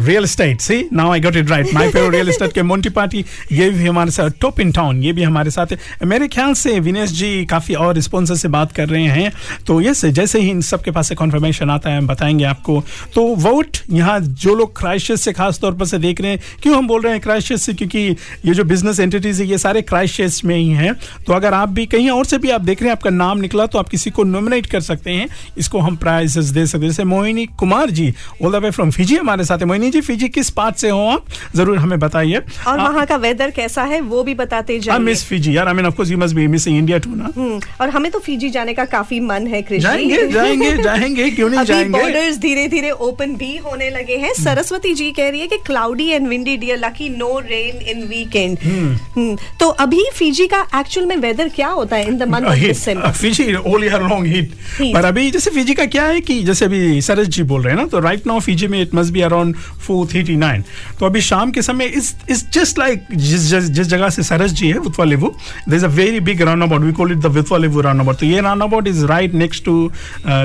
[0.00, 3.24] real estate see now I got it right my Pero real estate के मोन्टी पार्टी
[3.52, 6.78] ये भी हमारे साथ टॉप इन टाउन ये भी हमारे साथ है। मेरे ख्याल से
[6.80, 9.32] विनेश जी काफ़ी और स्पॉन्सर से बात कर रहे हैं।
[9.66, 12.84] तो यस जैसे ही इन सब के पास से कॉन्फर्मेशन आता है, हम बताएँगे आपको।
[13.14, 16.76] तो वोट यहाँ जो लोग क्राइस्ट से खास तौर पर से देख रहे हैं, क्यों
[16.76, 17.74] हम बोल रहे हैं क्राइस्ट से?
[17.74, 17.98] क्योंकि
[18.44, 20.94] ये जो बिज़नेस एंटिटीज है, ये सारे क्राइस्ट में ही हैं।
[21.26, 23.66] तो अगर आप भी कहीं और से भी आप देख रहे हैं, आपका नाम निकला
[23.66, 25.28] तो आप किसी को नॉमिनेट कर सकते हैं।
[25.58, 28.14] इसको हम प्राइजेस दे सकते हैं। जैसे Mohini Kumar ji
[28.44, 30.98] all the way from Fiji हमारे साथ है। मोहिनी जी फिजी किस पार्ट से हो
[31.06, 31.24] आप?
[31.56, 35.24] ज़रूर हमें बताइए। और वहाँ का वेदर कैसा है वो भी बताते आई जाइए। मिस
[35.24, 37.30] फिजी यार I mean of course you must be missing India too ना?
[37.36, 41.48] हम्म, और हमें तो फीजी जाने का काफ़ी मन है कृषि जाएँगे, जाएँगे, जाएँगे, क्यों
[41.50, 41.98] नहीं जाएँगे?
[41.98, 46.08] बॉर्डर्स धीरे धीरे ओपन भी होने लगे हैं। सरस्वती जी कह रही है कि cloudy
[46.08, 51.48] and windy dear lucky no rain in weekend तो अभी फीजी का एक्चुअल में वेदर
[51.56, 54.52] क्या होता है in the month of December Fiji all year long heat
[54.94, 57.80] पर अभी जैसे फिजी का क्या है कि जैसे अभी सरस जी बोल रहे हैं
[57.80, 60.62] ना तो राइट नाउ फिजी में इट मस्ट बी अराउंड 439
[61.00, 64.68] तो अभी शाम के समय इस इस जस्ट लाइक जिस जिस जगह से सरस जी
[64.68, 65.28] है Viti Levu
[65.68, 68.40] there is a very big roundabout we call it the Viti Levu roundabout तो ये
[68.62, 69.76] roundabout is right next to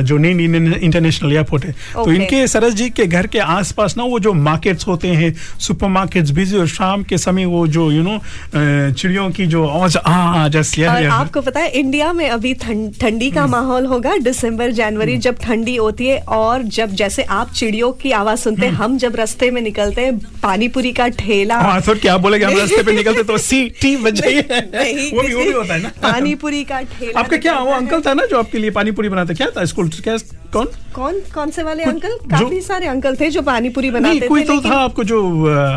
[0.03, 2.05] जो नीन इंटरनेशनल एयरपोर्ट है okay.
[2.05, 5.87] तो इनके सरस जी के घर के आसपास ना वो जो मार्केट्स होते हैं सुपर
[5.89, 8.19] मार्केट्स बिज़ी और शाम के समय वो जो यू नो
[8.91, 13.85] चिड़ियों की जो आवाज़ आ जस्ट आपको पता है इंडिया में अभी ठंडी का माहौल
[13.85, 18.39] होगा दिसंबर जनवरी हम्म। जब ठंडी होती है और जब जैसे आप चिड़ियों की आवाज़
[18.39, 21.97] सुनते हम्म। हैं हम जब रास्ते में निकलते हैं पानी पूरी का ठेला। हाँ सर
[22.01, 25.73] क्या बोलेगे हम रास्ते पे निकलते तो सी टी बजाइए वो भी वो भी होता
[25.73, 28.71] है ना। पानी पूरी का ठेला आपका क्या वो अंकल था ना जो आपके लिए
[28.79, 29.89] पानी पूरी बनाते क्या था स्कूल?
[30.03, 30.17] क्या
[30.53, 30.65] कौन?
[30.93, 32.15] कौन कौन से वाले अंकल?
[32.31, 35.19] काफ़ी सारे अंकल थे जो पानी पूरी नहीं कोई थे तो था आपको जो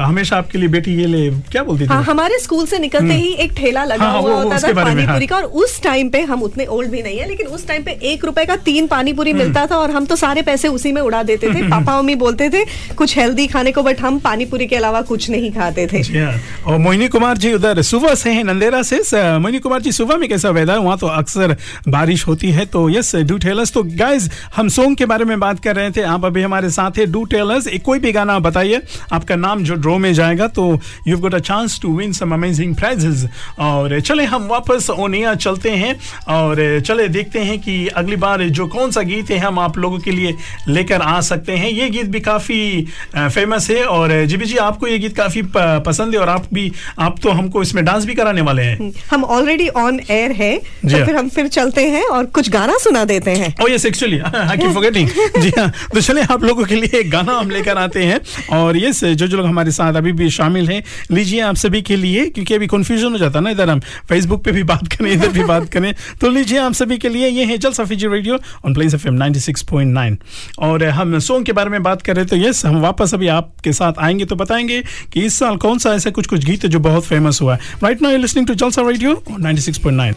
[0.04, 1.88] हमेशा आपके लिए बेटी ये ले क्या बोलती थी?
[1.88, 4.72] हाँ हमारे स्कूल से निकलते हम्म। ही एक ठेला लगा हाँ, हाँ, हुआ होता था
[4.82, 7.46] पानी हाँ। पूरी का और उस टाइम पे हम उतने ओल्ड भी नहीं है लेकिन
[7.48, 10.16] उस टाइम पे एक रुपए का तीन पानी पूरी हम्म। मिलता था और हम तो
[10.16, 12.64] सारे पैसे उसी में उड़ा देते थे। पापा मम्मी बोलते थे
[12.96, 16.34] कुछ हेल्दी खाने को बट हम पानी पूरी के अलावा कुछ नहीं खाते थे। हाँ।
[16.66, 19.00] और मोहिनी कुमार जी उधर सुबह से हैं, नंदेरा से।
[19.38, 21.56] मोहिनी कुमार जी, सुबह में कैसा वेदर वहाँ तो अक्सर
[21.88, 25.60] बारिश होती है तो यस डू टेलर्स तो गाइज़ हम सॉन्ग के बारे में बात
[25.64, 28.80] कर रहे थे। आप अभी हमारे साथ है डू टेलर्स कोई भी गाना बताइए,
[29.12, 30.64] आपका नाम जो ड्रॉ में जाएगा तो
[31.08, 33.26] you got a chance to win some amazing prizes
[33.58, 35.94] और चले, हम वापस ओनिया चलते हैं,
[36.28, 39.98] और चले, देखते हैं कि अगली बार जो कौन सा गीत है, हम आप लोगों
[39.98, 40.34] के लिए
[40.68, 42.86] लेकर आ सकते हैं। ये गीत भी काफ़ी
[43.32, 47.18] फ़ेमस है और जीबी जी आपको ये गीत काफ़ी पसंद है और आप भी आप
[47.22, 51.04] तो हमको इसमें डांस भी कराने वाले हैं। हम ऑलरेडी ऑन एयर है तो हाँ।
[51.06, 54.56] फिर हम फिर चलते हैं और कुछ गाना सुना देते हैं। ओ yes actually I
[54.56, 55.08] keep forgetting
[55.38, 58.20] जी हाँ तो चले आप लोगों के लिए एक गाना हम लेकर आते हैं।
[58.58, 61.96] और यस जो जो लोग हमारे साथ अभी भी शामिल हैं लीजिए आप सभी के
[61.96, 65.10] लिए क्योंकि अभी कंफ्यूजन हो जाता है ना इधर हम फेसबुक पे भी बात करें
[65.12, 68.38] इधर भी बात करें। तो लीजिए आप सभी के लिए ये है Jalsa Fiji radio
[68.66, 70.16] on Plains F M
[70.58, 73.73] और हम सॉन्ग के बारे में बात कर रहे थे यस हम वापस अभी आपके
[73.73, 74.81] साथ आएंगे तो बताएंगे
[75.13, 77.59] कि इस साल कौन सा ऐसा कुछ कुछ गीत है जो बहुत फेमस हुआ है
[77.83, 80.13] right now listening to Jalsa radio 96.9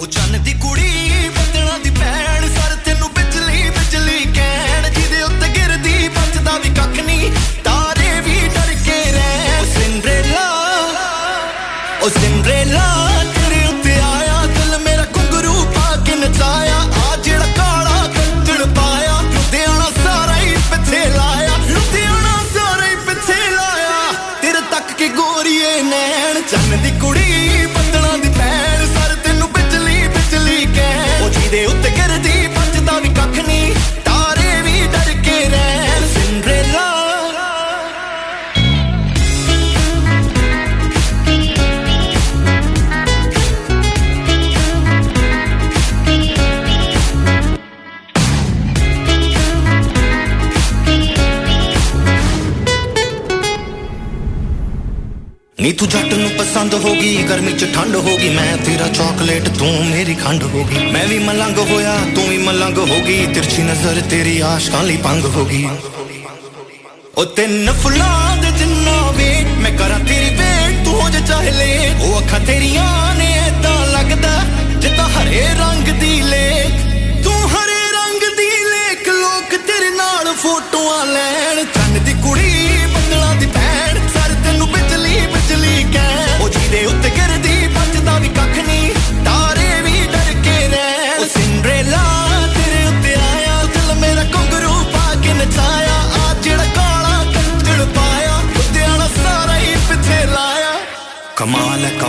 [0.00, 6.08] ਉਹ ਚੰਨ ਦੀ ਕੁੜੀ ਬੱਦਲਾਂ ਦੀ ਭੈਣ ਸਰ ਤੈਨੂੰ ਬਿਜਲੀ ਬਿਜਲੀ ਕਹਿਣ ਜਿਹਦੇ ਉੱਤੇ ਗਿਰਦੀ
[6.08, 7.30] ਬਚਦਾ ਵੀ ਕੱਖ ਨਹੀਂ
[7.64, 10.48] ਤਾਰੇ ਵੀ ਡਰ ਕੇ ਰਹਿਣ ਉਹ ਸਿੰਡਰੇਲਾ
[12.02, 12.86] ਉਹ ਸਿੰਡਰੇਲਾ
[55.79, 59.69] ਤੂੰ ਜੱਟ ਨੂੰ ਪਸੰਦ ਹੋ ਗਈ, ਗਰਮੀ ਚ ਠੰਡ ਹੋ ਗਈ, ਮੈਂ ਤੇਰਾ ਚਾਕਲੇਟ ਤੂੰ
[59.85, 64.01] ਮੇਰੀ ਖੰਡ ਹੋ ਗਈ। ਮੈਂ ਵੀ ਮਲੰਗ ਹੋਇਆ, ਤੂੰ ਵੀ ਮਲੰਗ ਹੋ ਗਈ, ਤਿਰਛੀ ਨਜ਼ਰ
[64.09, 65.67] ਤੇਰੀ ਆਸ਼ਕਾਂ ਲਈ ਪੰਗ ਹੋ ਗਈ।
[67.17, 71.95] ਉਹ ਤਿੰਨ ਫੁੱਲਾਂ ਦੇ ਜਿੰਨਾ ਵੇਟ, ਮੈਂ ਕਰਾਂ ਤੇਰੀ ਵੇਟ, ਤੂੰ ਹੋ ਜਾ ਚਾਹੇ ਲੈ
[72.01, 74.35] ਉਹ ਅੱਖਾਂ ਤੇਰੀਆਂ ਨੇ ਏਦਾਂ ਲੱਗਦਾ,
[74.79, 81.65] ਜਿੱਦਾਂ ਹਰੇ ਰੰਗ ਦੀ ਲੇਕ। ਤੂੰ ਹਰੇ ਰੰਗ ਦੀ ਲੇਕ, ਲੋਕ ਤੇਰੇ ਨਾਲ ਫੋਟੋਆਂ ਲੈਣ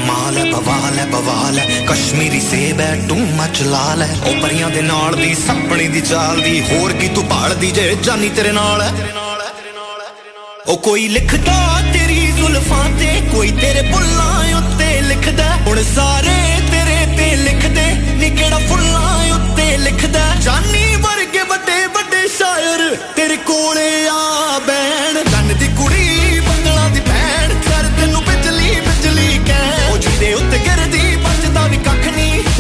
[0.01, 4.17] ਕਮਾਲ ਹੈ ਕਮਾਲ ਹੈ ਬਵਾਲ ਹੈ ਬਵਾਲ ਹੈ। ਕਸ਼ਮੀਰੀ ਸੇਬ ਹੈ ਟੂ ਮਚ ਲਾਲ ਹੈ।
[4.27, 8.29] ਉਹ ਪਰੀਆਂ ਦੇ ਨਾਲ ਦੀ, ਸੱਪਣੀ ਦੀ ਚਾਲ ਦੀ, ਹੋਰ ਕੀ ਤੂੰ ਭਾਲਦੀ ਜੇ ਜਾਨੀ
[8.29, 8.93] ਤੇਰੇ ਨਾਲ ਹੈ।
[10.69, 17.37] ਉਹ ਕੋਈ ਲਿਖਦਾ ਤੇਰੀ ਜ਼ੁਲਫਾਂ ਤੇ, ਕੋਈ ਤੇਰੇ ਬੁੱਲਾਂ ਉੱਤੇ ਲਿਖਦਾ। ਹੁਣ ਸਾਰੇ ਤੇਰੇ ਤੇ
[17.37, 24.40] ਲਿਖਦੇ ਨੀ ਕਿਹੜਾ ਫੁੱਲਾਂ ਉੱਤੇ ਲਿਖਦਾ। ਜਾਨੀ ਵਰਗੇ ਵੱਡੇ ਵੱਡੇ ਸ਼ਾਇਰ ਤੇਰੇ ਕੋਲੇ ਆ।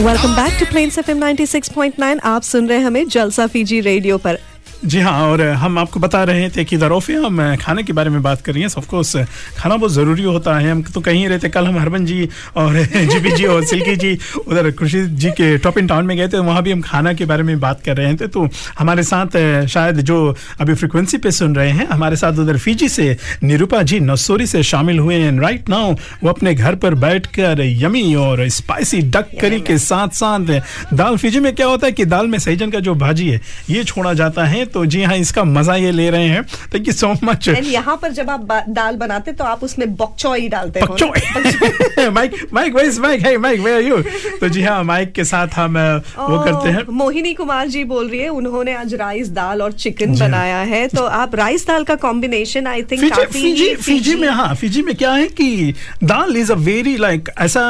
[0.00, 4.38] Welcome back to Plains FM 96.9 आप सुन रहे हैं हमें जलसा फीजी रेडियो पर।
[4.84, 8.22] जी हाँ और हम आपको बता रहे थे कि दरोफे हम खाने के बारे में
[8.22, 9.16] बात कर रही हैं। ऑफकोर्स
[9.56, 12.76] खाना बहुत ज़रूरी होता है। हम तो कहीं रहते। कल हम हरबन जी और
[13.12, 14.18] जीबी जी और सिल्की जी
[14.48, 17.24] उधर खुशी जी के टॉप इन टाउन में गए थे। वहाँ भी हम खाना के
[17.24, 21.54] बारे में बात कर रहे थे। तो हमारे साथ शायद जो अभी फ्रिक्वेंसी पे सुन
[21.56, 25.68] रहे हैं हमारे साथ उधर फीजी से निरूपा जी नसोरी से शामिल हुए हैं। राइट
[25.68, 30.60] नाउ वो अपने घर पर बैठकर यमी और स्पाइसी डक करी के साथ साथ
[30.94, 33.84] दाल फीजी में क्या होता है कि दाल में सहजन का जो भाजी है ये
[33.84, 36.42] छोड़ा जाता है। तो जी हाँ इसका मज़ा ये ले रहे हैं।
[36.74, 40.80] थैंक यू सो मच यहाँ पर जब आप दाल बनाते तो आप उसमें बॉक्चोई डालते
[40.80, 44.00] हो Mike Mike where is Mike hey Mike where you
[44.40, 45.78] तो जी हाँ माइक के साथ हम
[46.18, 50.18] वो करते हैं। मोहिनी कुमार जी बोल रही है उन्होंने आज राइस दाल और चिकन।
[50.18, 54.54] बनाया है। तो आप राइस दाल का कॉम्बिनेशन आई थिंक फिजी काफ़ी फिजी में हाँ
[54.54, 57.62] फिजी में क्या है कि dal is a very like ऐसा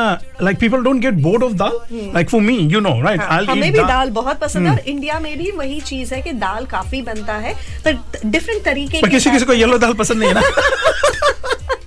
[0.43, 1.79] like people don't get bored of dal.
[2.15, 3.21] Like for me you know right
[3.51, 6.65] हमें भी दाल। बहुत पसंद है और इंडिया में भी वही चीज़ है कि दाल
[6.67, 10.35] काफ़ी बनता है पर डिफरेंट तरीके पर किसी किसी को येलो दाल पसंद नहीं है
[10.35, 10.43] ना?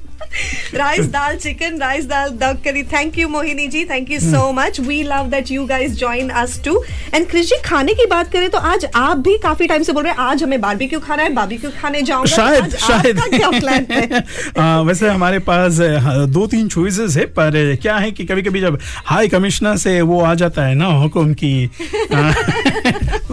[0.74, 4.80] Rice dal chicken rice dal दग curry thank you Mohini ji thank you so much
[4.80, 8.50] we love that you guys join us too and Krish ji खाने की बात करें
[8.50, 11.34] तो आज आप भी काफ़ी टाइम से बोल रहे हैं आज हमें बारबेक्यू खाना है
[11.34, 14.24] बारबेक्यू खाने जाऊँगा। शायद तो शायद। क्या प्लान है?
[14.60, 18.62] आ, वैसे हमारे पास हाँ, दो तीन चॉइसेस है पर क्या है कि कभी कभी
[18.62, 21.70] जब हाई कमिश्नर से वो आ जाता है ना हुक्म की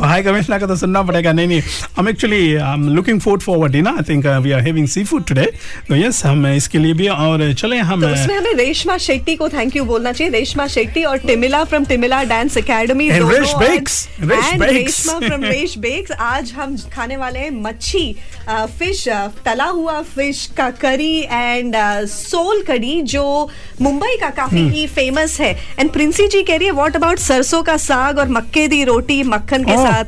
[0.00, 1.62] हाई कमिश्नर का तो सुनना पड़ेगा। नहीं नहीं
[1.96, 5.52] हम actually I am looking forward forward ना I think we are having seafood today
[5.88, 9.48] तो यस हम इसके लिए भी और चले हम तो उसमें हमें रेशमा शेट्टी को
[9.48, 12.56] थैंक यू बोलना चाहिए रेशमा शेट्टी और Timila from Timila dance.
[12.56, 14.08] Resh
[14.60, 18.16] Reshma from Resh Bakes आज हम खाने वाले हैं मच्छी
[18.50, 19.08] फ़िश
[19.44, 21.76] तला हुआ फ़िश का करी एंड
[22.06, 23.50] सोल कड़ी जो
[23.82, 27.18] मुंबई का काफ़ी हम्म। ही फ़ेमस है एंड प्रिंसी जी कह रही है व्हाट अबाउट
[27.18, 30.04] सरसों का साग और मक्के दी रोटी मक्खन के Oh, साथ.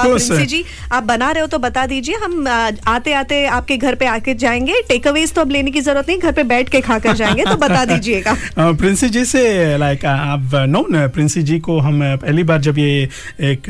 [0.00, 2.48] प्रिंसी जी आप बना रहे हो तो बता दीजिए हम
[2.86, 6.18] आते आते आपके घर पे आके जाएँगे टेक अवेज तो अब लेने की ज़रूरत नहीं
[6.18, 11.06] घर पे बैठ के खाकर जाएँगे तो बता दीजिएगा। प्रिंसी जी से लाइक आप नोन
[11.08, 13.08] प्रिंसी जी को हम पहली बार जब ये
[13.50, 13.62] एक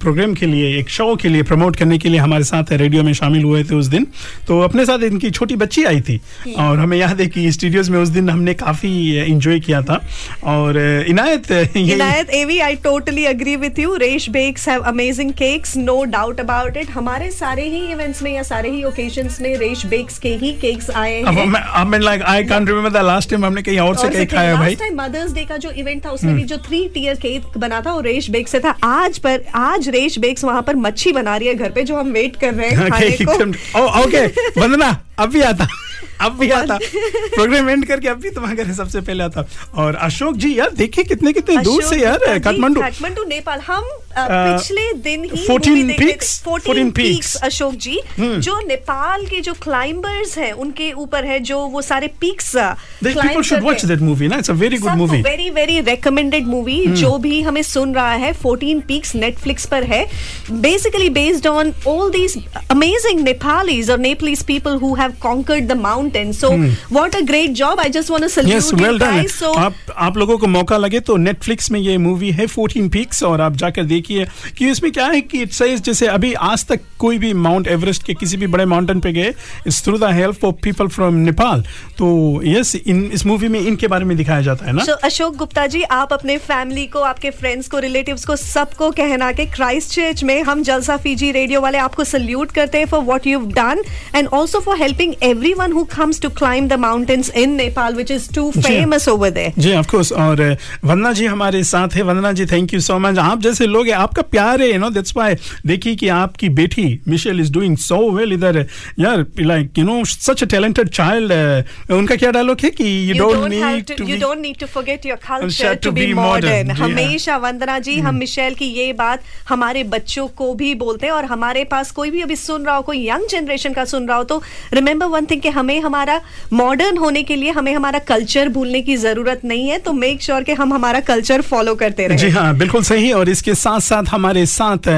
[0.00, 3.12] प्रोग्राम के लिए एक शो के लिए प्रमोट करने के लिए हमारे साथ रेडियो में
[3.14, 4.06] शामिल हुए थे उस दिन
[4.48, 6.20] तो अपने साथ इनकी छोटी बच्ची आई थी।
[6.58, 8.90] और हमें याद है कि स्टूडियोज में उस दिन हमने काफ़ी
[9.24, 10.00] इंजॉय किया था।
[10.44, 16.02] और Inayat Inayat AV I totally agree with you Resh Bakes have amazing cakes no
[16.10, 20.18] doubt about it हमारे सारे ही इवेंट्स में या सारे ही ओकेजन्स में रेश बेक्स
[20.18, 23.62] के ही केक्स आए हैं। मैं mean like I can't remember the last time हमने
[23.62, 26.34] कहीं और से कहीं खाया भाई। लास्ट टाइम मदर्स डे का जो इवेंट था उसमें।
[26.34, 29.88] भी जो थ्री टीयर केक बना था वो रेश बेक से था। आज पर आज
[29.88, 32.70] रेश बेक्स वहाँ पर मच्छी बना रही है घर पे जो हम वेट कर रहे
[32.70, 34.26] हैं खाने को। ओके
[34.60, 35.68] वंदना अब भी आता।
[36.20, 36.76] अब भी आता।
[37.34, 41.04] प्रोग्राम एंड करके अब भी तुम्हारे घर सबसे पहले आता। और अशोक जी यार देखिए
[41.04, 43.88] कितने कितने दूर से यार काठमांडू। काठमांडू नेपाल। हम
[44.18, 48.60] पिछले दिन ही 14 movie देख रहे 14 14 peaks, peaks, अशोक जी। हम्म। जो
[48.66, 53.84] नेपाल के जो क्लाइंबर्स हैं उनके ऊपर है जो वो सारे Peaks people should watch
[53.84, 54.36] that movie ना?
[54.36, 56.86] It's a very good movie very very recommended movie.
[56.86, 60.06] जो भी हमें सुन रहा है 14 पीक्स नेटफ्लिक्स पर है।
[60.50, 65.72] Basically based on all these amazing Nepalese और Nepalese people who have conquered the
[66.06, 66.50] mountain so.
[66.94, 69.52] What a great job I just want to yes salute well you done guys so
[69.52, 73.40] आप आप लोगों को मौका लगे तो नेटफ्लिक्स में ये मूवी है 14 पीक्स और
[73.40, 74.26] आप जाकर देखिए
[74.58, 78.14] कि इसमें क्या है कि इट्स जैसे अभी आज तक कोई भी माउंट एवरेस्ट के
[78.14, 79.28] किसी भी बड़े माउंटेन पे गए
[79.66, 81.62] it's through the help of people from Nepal
[81.98, 82.08] तो
[82.44, 84.84] यस इन इस मूवी में इनके बारे में दिखाया जाता है ना?
[84.84, 89.32] So, अशोक गुप्ता जी आप अपने फैमिली को आपके फ्रेंड्स को रिलेटिव्स को सबको कहना
[89.32, 93.26] कि क्राइस्ट चर्च में हम जलसा फीजी रेडियो वाले आपको सल्यूट करते हैं for what
[93.26, 93.82] you done
[94.14, 98.28] and also for helping everyone who comes to climb the mountains in Nepal which is
[98.34, 100.42] to ji. Famous over जी ऑफ़ कोर्स और
[100.84, 103.94] वंदना जी हमारे साथ है Vandana ji thank you so much आप जैसे लोग हैं
[103.96, 105.34] आपका प्यार है यू नो दैट्स व्हाई
[105.66, 108.58] देखिए कि आपकी बेटी Michelle is doing so well इधर
[109.00, 113.48] यार like you know such a talented child उनका क्या डायलॉग है कि you don't
[113.48, 116.44] need to you don't need to forget your culture Culture to to be be modern.
[116.44, 116.74] modern.
[116.74, 121.06] जी हाँ। हमेशा वंदना जी हम मिशेल की ये बात हमारे बच्चों को भी बोलते
[121.06, 124.08] हैं और हमारे पास कोई भी अभी सुन रहा हो कोई यंग जनरेशन का सुन
[124.08, 124.42] रहा हो तो
[124.74, 126.20] रिमेंबर वन थिंग कि हमें हमारा
[126.52, 130.42] मॉडर्न होने के लिए हमें हमारा कल्चर भूलने की ज़रूरत नहीं है तो मेक श्योर
[130.42, 134.04] कि हम हमारा कल्चर फॉलो करते रहे। जी हाँ बिल्कुल सही और इसके साथ साथ
[134.10, 134.88] हमारे साथ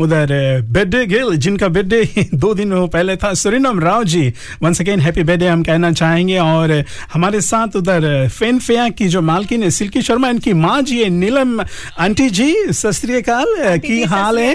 [0.00, 0.32] उधर
[0.76, 4.26] बर्थडे गिल जिनका बर्थडे दो दिन पहले था सुरिनम Rao ji
[4.62, 6.72] once again happy birthday हम कहना चाहेंगे और
[7.12, 8.06] हमारे साथ उधर
[8.38, 11.60] फेन फेया की जो मालकिन है सिल्की शर्मा इनकी माँ जी है नीलम
[12.06, 14.54] आंटी जी सत श्री अकाल अ, की हाल है?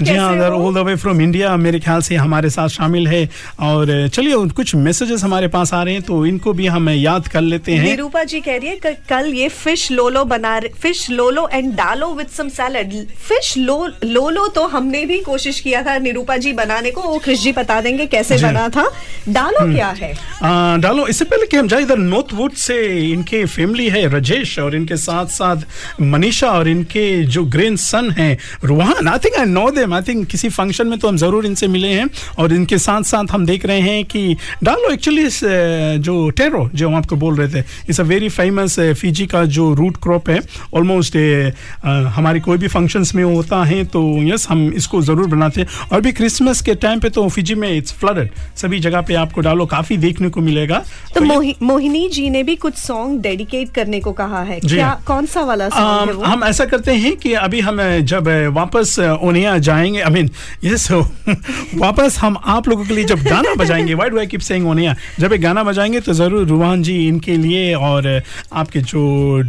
[0.00, 3.28] जी हाँ उधर all the way from India मेरे ख्याल से हमारे साथ शामिल है
[3.68, 7.40] और चलिए कुछ मैसेजेस हमारे पास आ रहे हैं तो इनको भी हम याद कर
[7.40, 11.72] लेते हैं। निरूपा जी कह रही है कल ये फ़िश लोलो बना फ़िश लोलो एंड
[11.74, 12.92] डालो विद सम सैलड
[13.28, 17.42] फ़िश लो लोलो तो हमने भी कोशिश किया था निरूपा जी बनाने को वो कृष
[17.42, 18.84] जी बता देंगे कैसे बना था।
[19.28, 20.12] डालो हम्म। क्या है?
[20.42, 22.76] आ, डालो इससे पहले कि हम जाए इधर नॉर्थ वुड से
[23.10, 25.64] इनके फैमिली है राजेश और इनके साथ साथ
[26.02, 28.30] मनीषा और इनके जो ग्रैंड सन है
[28.64, 29.08] Rohan.
[29.08, 31.88] I think I know them I think किसी फ़ंक्शन में तो हम ज़रूर इनसे मिले
[31.88, 32.08] हैं
[32.38, 36.88] और इनके साथ साथ हम देख रहे हैं कि डालो एक्चुअली फिजिस जो टेरो जो
[36.88, 40.38] हम आपको बोल रहे थे it's a very famous Fiji का जो रूट क्रॉप है
[40.74, 41.16] ऑलमोस्ट
[42.14, 46.00] हमारे कोई भी फ़ंक्शंस में होता है तो यस हम इसको ज़रूर बनाते हैं और
[46.00, 49.66] भी क्रिसमस के टाइम पे तो फिजी में इट्स फ्लडेड सभी जगह पे आपको डालो
[49.66, 50.82] काफ़ी देखने को मिलेगा
[51.14, 55.26] तो मोहि, मोहिनी जी ने भी कुछ सॉन्ग डेडिकेट करने को कहा है क्या। कौन
[55.26, 57.80] सा वाला सॉन्ग है वो हम ऐसा करते हैं कि अभी हम
[58.12, 60.30] जब वापस ओनिया जाएँगे आई मीन
[60.64, 64.94] यस वापस हम आप लोगों के लिए जब गाना बजाएँगे वाइड वाई कीप सेइंग ओनिया
[65.20, 68.06] जब एक गाना बजाएँगे तो ज़रूर रुहान जी इनके लिए और
[68.52, 69.00] आपके जो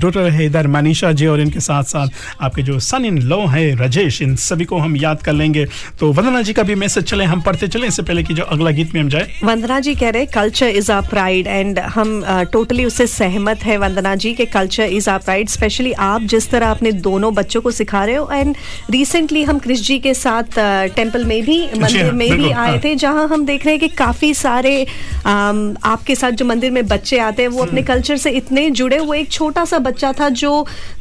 [0.02, 2.08] डॉटर है इधर मनीषा जी और इनके साथ साथ
[2.42, 5.66] आपके जो सन इन लॉ है राजेश इन सभी को हम याद कर लेंगे
[6.00, 8.72] तो वंदना जी का भी मैसेज चले हम पढ़ते चले इससे पहले कि जो अगला
[8.72, 12.22] गीत में हम जाए वंदना जी कह रहे culture is our pride and हम
[12.54, 16.72] टोटली उससे सहमत है वंदना जी के culture is a pride specially आप जिस तरह
[16.72, 18.56] अपने दोनों बच्चों को सिखा रहे हो एंड
[18.90, 20.60] रिसेंटली हम क्रिश जी के साथ
[20.96, 23.80] टेंपल में भी मंदिर हाँ, में भी आए हाँ। थे जहाँ हम देख रहे हैं
[23.80, 24.76] कि काफ़ी सारे
[25.24, 25.53] um,
[25.86, 28.98] आपके साथ जो मंदिर में बच्चे आते हैं वो अपने हम्म। कल्चर से इतने जुड़े
[28.98, 30.52] हुए एक छोटा सा बच्चा था जो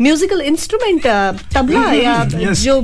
[0.00, 1.06] म्यूजिकल इंस्ट्रूमेंट
[1.54, 2.80] तबला या जो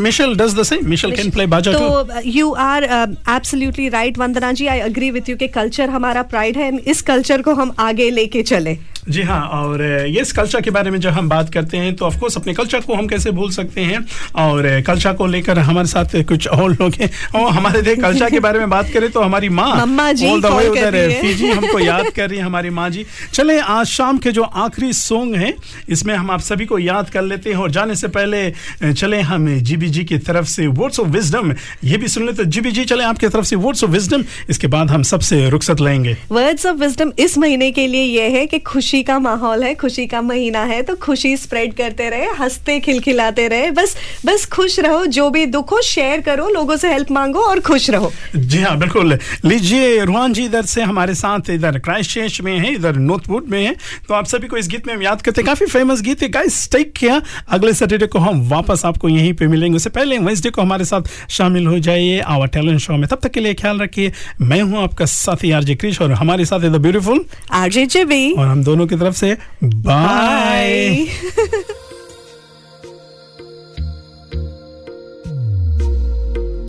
[0.00, 1.72] Michelle does the same Michelle can play बाजा.
[1.72, 6.56] तो you are absolutely right Vandana ji I agree with you के कल्चर हमारा प्राइड
[6.56, 8.78] है इस कल्चर को हम आगे लेके चले
[9.10, 12.04] जी हाँ और ये इस कल्चर के बारे में जब हम बात करते हैं तो
[12.04, 13.98] ऑफकोर्स अपने कल्चर को हम कैसे भूल सकते हैं?
[14.36, 18.40] और कल्चर को लेकर हमारे साथ कुछ और लोग हैं। और हमारे देख कल्चर के
[18.40, 22.70] बारे में बात करें तो हमारी माँ उधर फीजी हमको याद कर रही है हमारी
[22.70, 25.52] माँ जी। चले आज शाम के जो आखिरी सॉन्ग है
[25.88, 29.48] इसमें हम आप सभी को याद कर लेते हैं। और जाने से पहले चले हम
[29.60, 31.54] जीबी जी की तरफ़ से वर्ड्स ऑफ़ विजडम
[31.84, 34.66] ये भी सुन ले तो जीबी जी चले आपकी तरफ़ से वर्ड्स ऑफ़ विजडम इसके
[34.66, 38.58] बाद हम सबसे रुखसत लेंगे वर्ड्स ऑफ़ विजडम इस महीने के लिए ये है कि
[38.66, 43.46] खुशी का माहौल है खुशी का महीना है तो खुशी स्प्रेड करते रहे हँसते खिलखिलाते
[43.48, 43.96] रहे बस
[44.26, 47.88] बस खुश रहो जो भी दुख हो शेयर करो लोगों से हेल्प मांगो और खुश
[47.90, 52.72] रहो। जी हाँ बिल्कुल। लीजिए रुहान जी इधर से हमारे साथ इधर क्राइस्ट में है
[52.74, 53.74] इधर नॉर्थवुड में है
[54.08, 56.28] तो आप सभी को इस गीत में हम याद करते हैं। काफ़ी फ़ेमस गीत है।
[56.28, 60.50] गाइस टेक किया अगले सैटरडे को हम वापस आपको यहीं पे मिलेंगे। उससे पहले वेंसडे
[60.50, 63.78] को हमारे साथ शामिल हो जाइए आवर टैलेंट शो में। तब तक के लिए ख्याल
[63.80, 68.46] रखिए। मैं हूँ आपका साथी आरजे क्रिश और हमारे साथ इधर ब्यूटीफुल आरजे जेबी और
[68.46, 70.68] हम दोनों की तरफ़ से बाय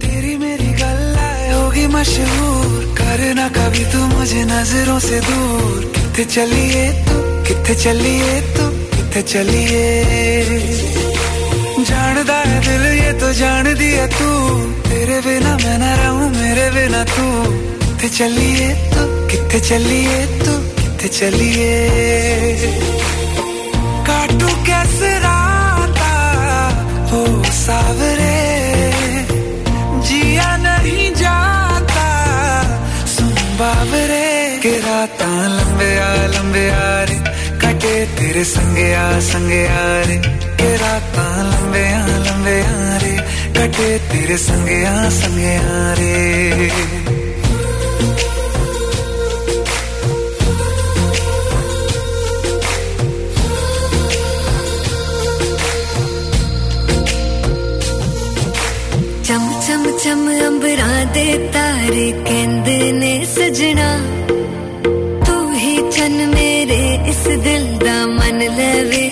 [0.02, 7.16] तेरी मेरी गल्ला होगी मशहूर। करना कभी तू मुझे नज़रों से दूर। किथे चलिए तू
[7.48, 9.86] किथे चलिए तू किथे चलिए।
[11.82, 14.30] जानदा है दिल, ये तो जान दिया तू।
[14.90, 17.26] तेरे बिना मैं ना रहूँ, मेरे बिना तू।
[17.82, 20.54] किथे चलिए तू किथे चलिए तू
[21.02, 21.88] किथे चलिए।
[24.08, 26.14] काटू कैसे राता
[27.12, 28.42] हो सावरे।
[30.08, 32.08] जिया नहीं जाता,
[33.06, 37.16] सुन बाबरे के रात लंबे आ लंबे आ रे।
[37.58, 40.18] कटे तेरे संगे आ संगे आ रे।
[40.58, 43.18] के रात लंबे आ लंबे आ रे।
[43.54, 47.11] कटे तेरे संगे आ संगे आ रे।
[61.28, 63.90] तारे कहते ने सजना।
[65.26, 69.11] तू ही चन मेरे इस दिल दा मन लवे।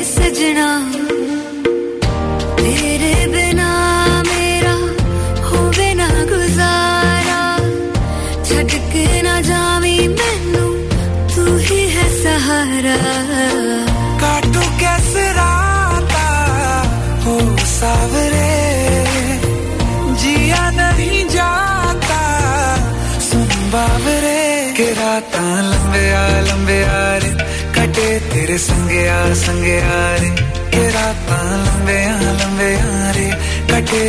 [29.09, 30.29] संगे आ संगे आ रे
[30.73, 31.29] के रात
[31.65, 33.29] लंबे आ लंबे आ रे
[33.71, 34.01] कटे